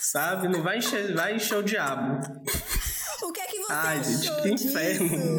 [0.00, 0.48] Sabe?
[0.48, 2.18] Não vai encher, vai encher o diabo.
[3.24, 5.38] O que é que você Ai, achou gente, que inferno.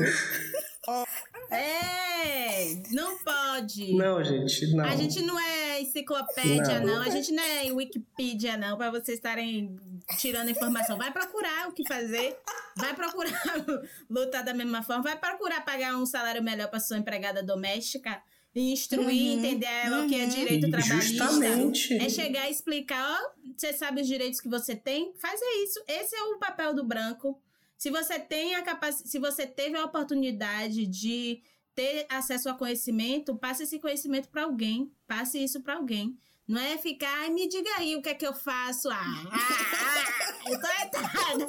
[1.56, 3.94] É, não pode.
[3.94, 4.86] Não, gente, não.
[4.86, 6.96] A gente não é enciclopédia, Não.
[6.96, 7.02] não.
[7.02, 9.76] A gente não é Wikipedia, não, pra vocês estarem
[10.18, 10.98] tirando informação.
[10.98, 12.38] Vai procurar o que fazer.
[12.78, 13.32] Vai procurar
[14.10, 15.04] lutar da mesma forma.
[15.04, 18.22] Vai procurar pagar um salário melhor pra sua empregada doméstica.
[18.56, 20.30] E instruir, Uhum, entender ela o que é uhum.
[20.30, 21.26] direito trabalhista.
[21.26, 21.94] Justamente.
[21.96, 25.12] É chegar e explicar, ó, você sabe os direitos que você tem?
[25.18, 25.84] Faz isso.
[25.88, 27.42] Esse é o papel do branco.
[27.84, 31.42] Se você tem a capacidade, se você teve a oportunidade de
[31.76, 34.90] ter acesso a conhecimento, passe esse conhecimento para alguém.
[35.06, 36.18] Passe isso para alguém.
[36.48, 38.90] Não é ficar, me diga aí o que é que eu faço.
[38.90, 41.46] Ah, ah, ah, eu tô errada.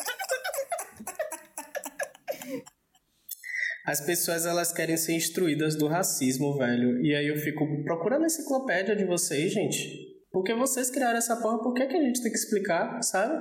[3.87, 7.01] As pessoas elas querem ser instruídas do racismo, velho.
[7.01, 10.18] E aí eu fico procurando a enciclopédia de vocês, gente.
[10.32, 13.37] Porque vocês criaram essa porra, por que, que a gente tem que explicar, sabe?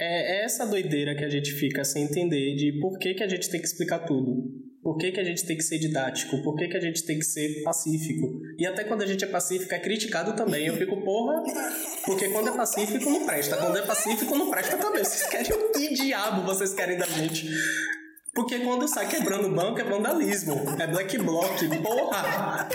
[0.00, 3.28] É, é essa doideira que a gente fica sem entender de por que, que a
[3.28, 4.50] gente tem que explicar tudo.
[4.82, 6.42] Por que, que a gente tem que ser didático?
[6.42, 8.40] Por que, que a gente tem que ser pacífico?
[8.58, 10.66] E até quando a gente é pacífico é criticado também.
[10.66, 11.42] Eu fico, porra,
[12.06, 13.58] porque quando é pacífico não presta.
[13.58, 15.04] Quando é pacífico não presta também.
[15.04, 17.50] Vocês querem o que diabo vocês querem da gente?
[18.32, 20.54] Porque quando sai quebrando o banco é vandalismo.
[20.80, 21.58] É black bloc.
[21.82, 22.68] Porra!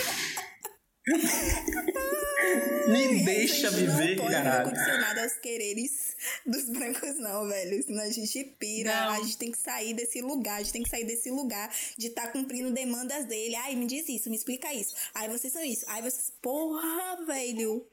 [2.88, 4.70] Me deixa a gente viver, não pode caralho.
[4.70, 6.16] condicionado aos quereres
[6.46, 7.84] dos brancos, não, velho.
[7.84, 8.94] Senão a gente pira.
[8.94, 9.10] Não.
[9.12, 10.56] A gente tem que sair desse lugar.
[10.56, 13.56] A gente tem que sair desse lugar de estar cumprindo demandas dele.
[13.56, 14.94] Ai, me diz isso, me explica isso.
[15.14, 15.86] Ai, vocês são isso.
[15.88, 16.32] Ai, vocês.
[16.42, 17.86] Porra, velho.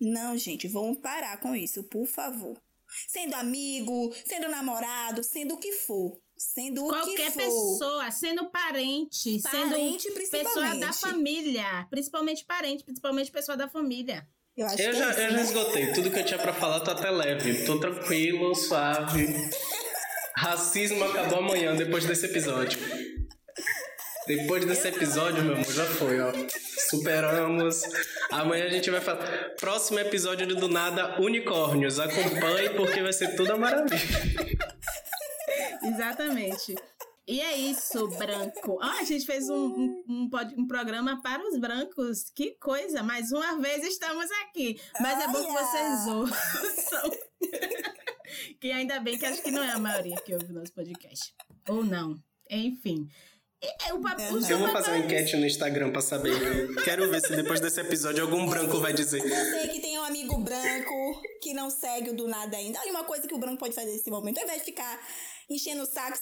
[0.00, 2.56] Não, gente, vamos parar com isso, por favor.
[3.06, 6.18] Sendo amigo, sendo namorado, sendo o que for.
[6.36, 7.42] Sendo o que Qualquer for.
[7.42, 14.26] pessoa, sendo parente, Parente, sendo pessoa da família, principalmente parente, principalmente pessoa da família.
[14.60, 15.86] Eu acho Eu que já, é eu já esgotei.
[15.94, 17.64] Tudo que eu tinha pra falar, tô até leve.
[17.64, 19.34] Tô tranquilo, suave.
[20.36, 22.78] Racismo acabou amanhã, depois desse episódio.
[24.26, 26.30] Depois desse episódio, meu amor, já foi, ó.
[26.90, 27.80] Superamos.
[28.30, 29.24] Amanhã a gente vai falar.
[29.58, 31.98] Próximo episódio do Do Nada Unicórnios.
[31.98, 33.98] Acompanhe porque vai ser tudo a maravilha.
[35.82, 36.74] Exatamente.
[37.30, 38.80] E é isso, branco.
[38.82, 42.28] Ó, a gente fez um, um, um, um programa para os brancos.
[42.34, 43.04] Que coisa!
[43.04, 44.80] Mais uma vez estamos aqui.
[45.00, 47.10] Mas é bom que vocês ouçam.
[48.60, 51.32] que ainda bem que acho que não é a maioria que ouve o nosso podcast.
[51.68, 52.20] Ou não.
[52.50, 53.08] Enfim.
[53.86, 56.74] É, o papo, eu vou fazer uma enquete no Instagram pra saber.
[56.82, 59.20] Quero ver se depois desse episódio algum branco vai dizer.
[59.20, 62.80] Você que tem um amigo branco que não segue o do nada ainda.
[62.80, 64.38] Olha uma coisa que o branco pode fazer nesse momento.
[64.38, 64.98] Ao invés de ficar
[65.50, 66.16] enchendo o saco,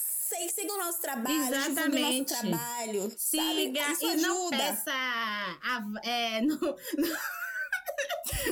[0.54, 3.12] siga o nosso trabalho, o nosso trabalho.
[3.16, 4.90] Siga e não peça.
[4.90, 7.18] A, é, não, não,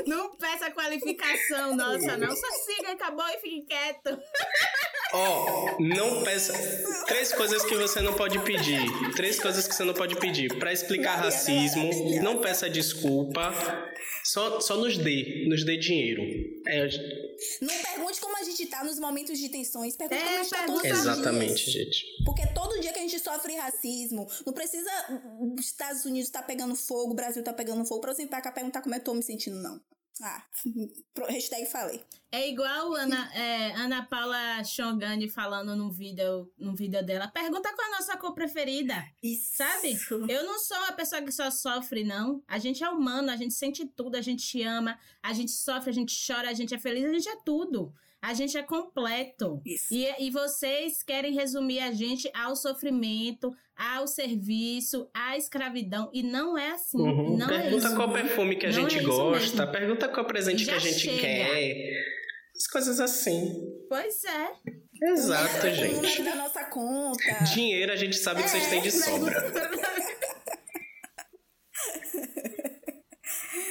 [0.07, 2.37] não peça qualificação nossa, não.
[2.37, 4.11] Só siga, acabou e fique quieto.
[5.13, 6.53] Ó, oh, não peça.
[7.07, 8.81] Três coisas que você não pode pedir.
[9.15, 10.59] Três coisas que você não pode pedir.
[10.59, 11.91] Para explicar racismo,
[12.23, 13.53] não peça desculpa.
[14.25, 16.23] Só, só nos dê, nos dê dinheiro.
[16.67, 16.89] É...
[17.61, 19.97] Não pergunte como a gente tá nos momentos de tensões.
[19.97, 22.05] Pergunte é, como a gente tá todos Exatamente, gente.
[22.25, 24.91] Porque todo dia que a gente sofre racismo, não precisa
[25.39, 28.51] os Estados Unidos tá pegando fogo, o Brasil tá pegando fogo, pra eu sentar cá
[28.51, 29.81] perguntar como eu tô me sentindo, não.
[30.23, 30.43] Ah,
[31.29, 32.03] hashtag falei.
[32.33, 37.29] É igual Ana, é, Ana Paula Xongani falando num vídeo, num vídeo dela.
[37.29, 39.07] Pergunta qual é a nossa cor preferida.
[39.23, 39.57] Isso.
[39.57, 39.99] Sabe?
[40.29, 42.43] Eu não sou a pessoa que só sofre, não.
[42.49, 45.95] A gente é humano, a gente sente tudo, a gente ama, a gente sofre, a
[45.95, 47.95] gente chora, a gente é feliz, a gente é tudo.
[48.23, 49.61] A gente é completo.
[49.65, 49.87] Isso.
[49.91, 56.11] E, e vocês querem resumir a gente ao sofrimento, ao serviço, à escravidão.
[56.13, 57.01] E não é assim.
[57.01, 57.37] Uhum.
[57.37, 59.67] Não é Pergunta é qual perfume que a não gente é gosta.
[59.67, 61.21] Pergunta qual presente que a gente chega.
[61.21, 62.17] quer.
[62.57, 63.55] As coisas assim.
[63.89, 64.53] Pois é.
[65.03, 66.23] Exato, gente.
[66.23, 67.45] da nossa conta.
[67.55, 69.37] Dinheiro a gente sabe que vocês têm de é, sobra.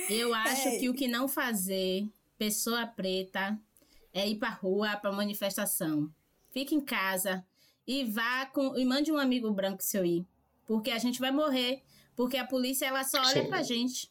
[0.10, 0.78] Eu acho é.
[0.78, 2.06] que o que não fazer,
[2.38, 3.58] pessoa preta,
[4.16, 6.10] é ir pra rua, pra manifestação.
[6.52, 7.46] Fique em casa
[7.86, 8.76] e vá com.
[8.78, 10.26] E mande um amigo branco seu ir.
[10.66, 11.84] Porque a gente vai morrer.
[12.16, 14.10] Porque a polícia ela só olha pra gente.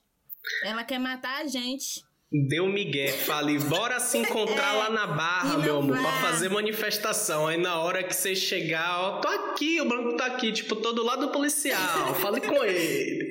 [0.62, 2.04] Ela quer matar a gente.
[2.30, 7.46] Deu migué, fale, bora se encontrar é, lá na barra, meu amor, pra fazer manifestação.
[7.46, 11.04] Aí na hora que você chegar, ó, tô aqui, o branco tá aqui, tipo, todo
[11.04, 13.30] lado policial, fale com ele.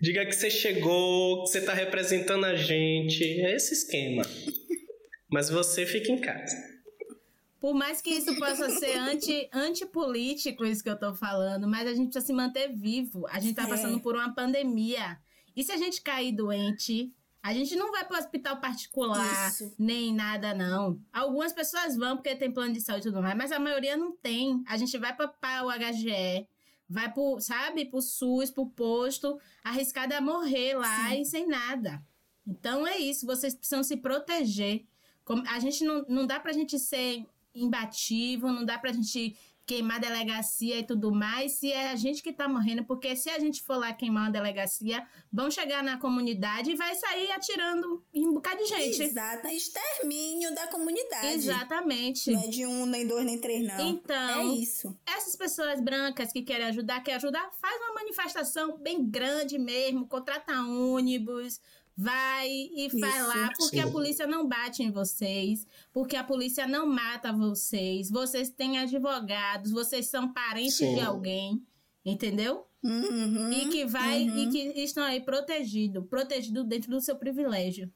[0.00, 3.22] Diga que você chegou, que você tá representando a gente.
[3.22, 4.24] É esse esquema.
[5.30, 6.56] Mas você fica em casa.
[7.60, 11.94] Por mais que isso possa ser anti, antipolítico, isso que eu tô falando, mas a
[11.94, 13.26] gente precisa se manter vivo.
[13.28, 13.68] A gente tá é.
[13.68, 15.18] passando por uma pandemia.
[15.56, 17.12] E se a gente cair doente,
[17.42, 19.74] a gente não vai para o hospital particular, Isso.
[19.78, 21.00] nem nada, não.
[21.12, 24.12] Algumas pessoas vão porque tem plano de saúde e tudo mais, mas a maioria não
[24.16, 24.62] tem.
[24.66, 25.32] A gente vai para
[25.64, 26.46] o HGE,
[26.88, 31.22] vai pro, sabe, pro SUS, pro posto, arriscada a morrer lá Sim.
[31.22, 32.02] e sem nada.
[32.46, 34.84] Então é isso, vocês precisam se proteger.
[35.48, 37.24] A gente não, não dá pra gente ser
[37.54, 39.36] imbatível, não dá pra gente
[39.68, 43.38] queimar delegacia e tudo mais, se é a gente que tá morrendo, porque se a
[43.38, 48.26] gente for lá queimar uma delegacia, vão chegar na comunidade e vai sair atirando em
[48.26, 49.02] um bocado de gente.
[49.02, 51.34] Exato, extermínio da comunidade.
[51.34, 52.30] Exatamente.
[52.30, 53.78] Não é de um, nem dois, nem três, não.
[53.78, 54.96] Então, é isso.
[55.06, 60.62] Essas pessoas brancas que querem ajudar, querem ajudar, faz uma manifestação bem grande mesmo, contrata
[60.62, 61.60] ônibus,
[62.00, 63.88] vai e vai lá, porque sim.
[63.88, 69.72] a polícia não bate em vocês, porque a polícia não mata vocês, vocês têm advogados,
[69.72, 70.94] vocês são parentes sim.
[70.94, 71.60] de alguém,
[72.04, 72.64] entendeu?
[72.84, 74.38] Uhum, e que vai uhum.
[74.38, 77.92] e que estão aí protegido, protegido dentro do seu privilégio.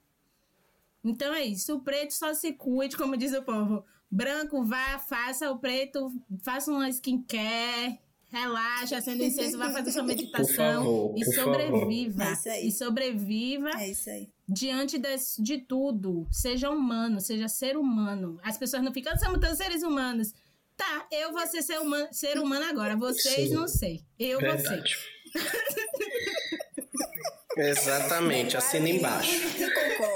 [1.05, 3.85] Então é isso, o preto só se cuide, como diz o povo.
[4.11, 8.01] Branco, vá, faça o preto, faça uma skincare,
[8.33, 12.25] relaxa, acenda incenso, vai fazer sua meditação favor, e sobreviva.
[12.47, 15.09] É e sobreviva é diante de,
[15.39, 16.27] de tudo.
[16.31, 18.41] Seja humano, seja ser humano.
[18.43, 20.33] As pessoas não ficam, somos todos seres humanos.
[20.75, 22.97] Tá, eu vou ser ser humano, ser humano agora.
[22.97, 23.55] Vocês Sim.
[23.55, 24.03] não sei.
[24.19, 24.97] Eu Verdade.
[25.35, 26.63] vou ser.
[27.57, 29.43] Exatamente, assina embaixo.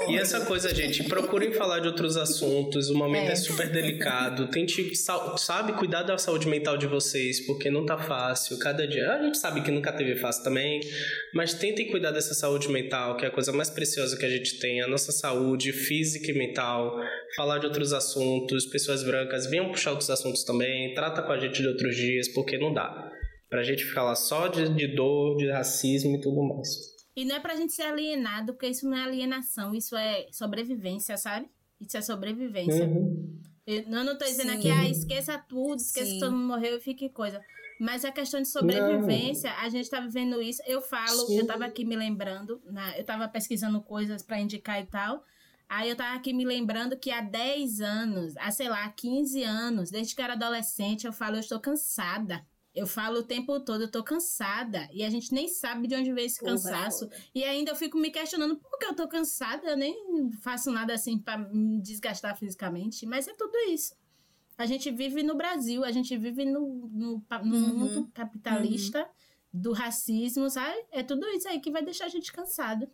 [0.07, 2.89] E essa coisa, gente, procurem falar de outros assuntos.
[2.89, 4.47] O momento é, é super delicado.
[4.47, 8.57] Tente, sabe, cuidar da saúde mental de vocês, porque não tá fácil.
[8.57, 9.13] Cada dia.
[9.13, 10.79] A gente sabe que nunca teve fácil também,
[11.33, 14.59] mas tentem cuidar dessa saúde mental, que é a coisa mais preciosa que a gente
[14.59, 14.81] tem.
[14.81, 16.97] A nossa saúde física e mental.
[17.35, 18.65] Falar de outros assuntos.
[18.65, 20.93] Pessoas brancas, venham puxar outros assuntos também.
[20.93, 23.11] Trata com a gente de outros dias, porque não dá.
[23.49, 26.96] Pra gente falar só de, de dor, de racismo e tudo mais.
[27.17, 31.17] E não é pra gente ser alienado, porque isso não é alienação, isso é sobrevivência,
[31.17, 31.49] sabe?
[31.81, 32.85] Isso é sobrevivência.
[32.85, 33.41] Uhum.
[33.65, 34.57] Eu não tô dizendo Sim.
[34.59, 36.13] aqui, ah, esqueça tudo, esqueça Sim.
[36.13, 37.41] que todo mundo morreu e fique coisa.
[37.79, 39.57] Mas a questão de sobrevivência, não.
[39.61, 40.61] a gente tá vivendo isso.
[40.67, 41.39] Eu falo, Sim.
[41.39, 45.25] eu tava aqui me lembrando, na, eu tava pesquisando coisas para indicar e tal.
[45.67, 49.89] Aí eu tava aqui me lembrando que há 10 anos, há sei lá, 15 anos,
[49.89, 52.45] desde que eu era adolescente, eu falo, eu estou cansada.
[52.77, 54.87] Eu falo o tempo todo, eu tô cansada.
[54.93, 57.09] E a gente nem sabe de onde veio esse cansaço.
[57.33, 59.67] E ainda eu fico me questionando por que eu tô cansada.
[59.67, 63.05] Eu nem faço nada assim para me desgastar fisicamente.
[63.07, 63.95] Mas é tudo isso.
[64.55, 67.77] A gente vive no Brasil, a gente vive no, no, no uhum.
[67.77, 69.61] mundo capitalista uhum.
[69.61, 70.77] do racismo, sabe?
[70.91, 72.87] É tudo isso aí que vai deixar a gente cansado.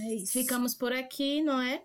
[0.00, 0.32] É isso.
[0.32, 1.82] Ficamos por aqui, não é?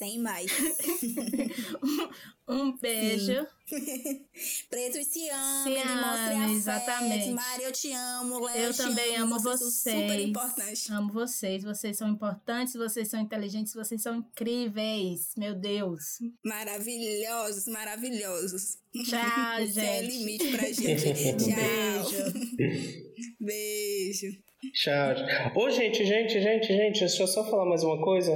[0.00, 0.50] Sem mais.
[2.48, 3.46] um beijo.
[4.70, 7.28] Preto se ama, se ama, exatamente.
[7.32, 9.60] Maria, eu te amo, Léo, Eu também amo vocês.
[9.60, 10.00] vocês.
[10.00, 10.92] Super importante.
[10.94, 11.62] Amo vocês.
[11.62, 15.32] Vocês são importantes, vocês são inteligentes, vocês são incríveis.
[15.36, 16.18] Meu Deus.
[16.42, 18.78] Maravilhosos, maravilhosos.
[19.04, 19.80] Tchau, gente.
[19.80, 21.12] é limite pra gente.
[21.36, 22.32] Tchau.
[22.56, 23.04] Beijo.
[23.38, 24.38] Beijo.
[24.72, 25.14] Tchau.
[25.56, 28.32] Ô, gente, gente, gente, gente, deixa eu só falar mais uma coisa.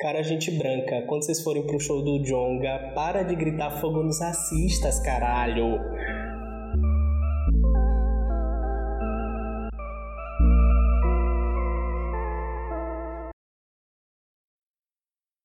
[0.00, 4.20] Cara, gente branca, quando vocês forem pro show do Jonga, para de gritar fogo nos
[4.20, 5.76] racistas, caralho.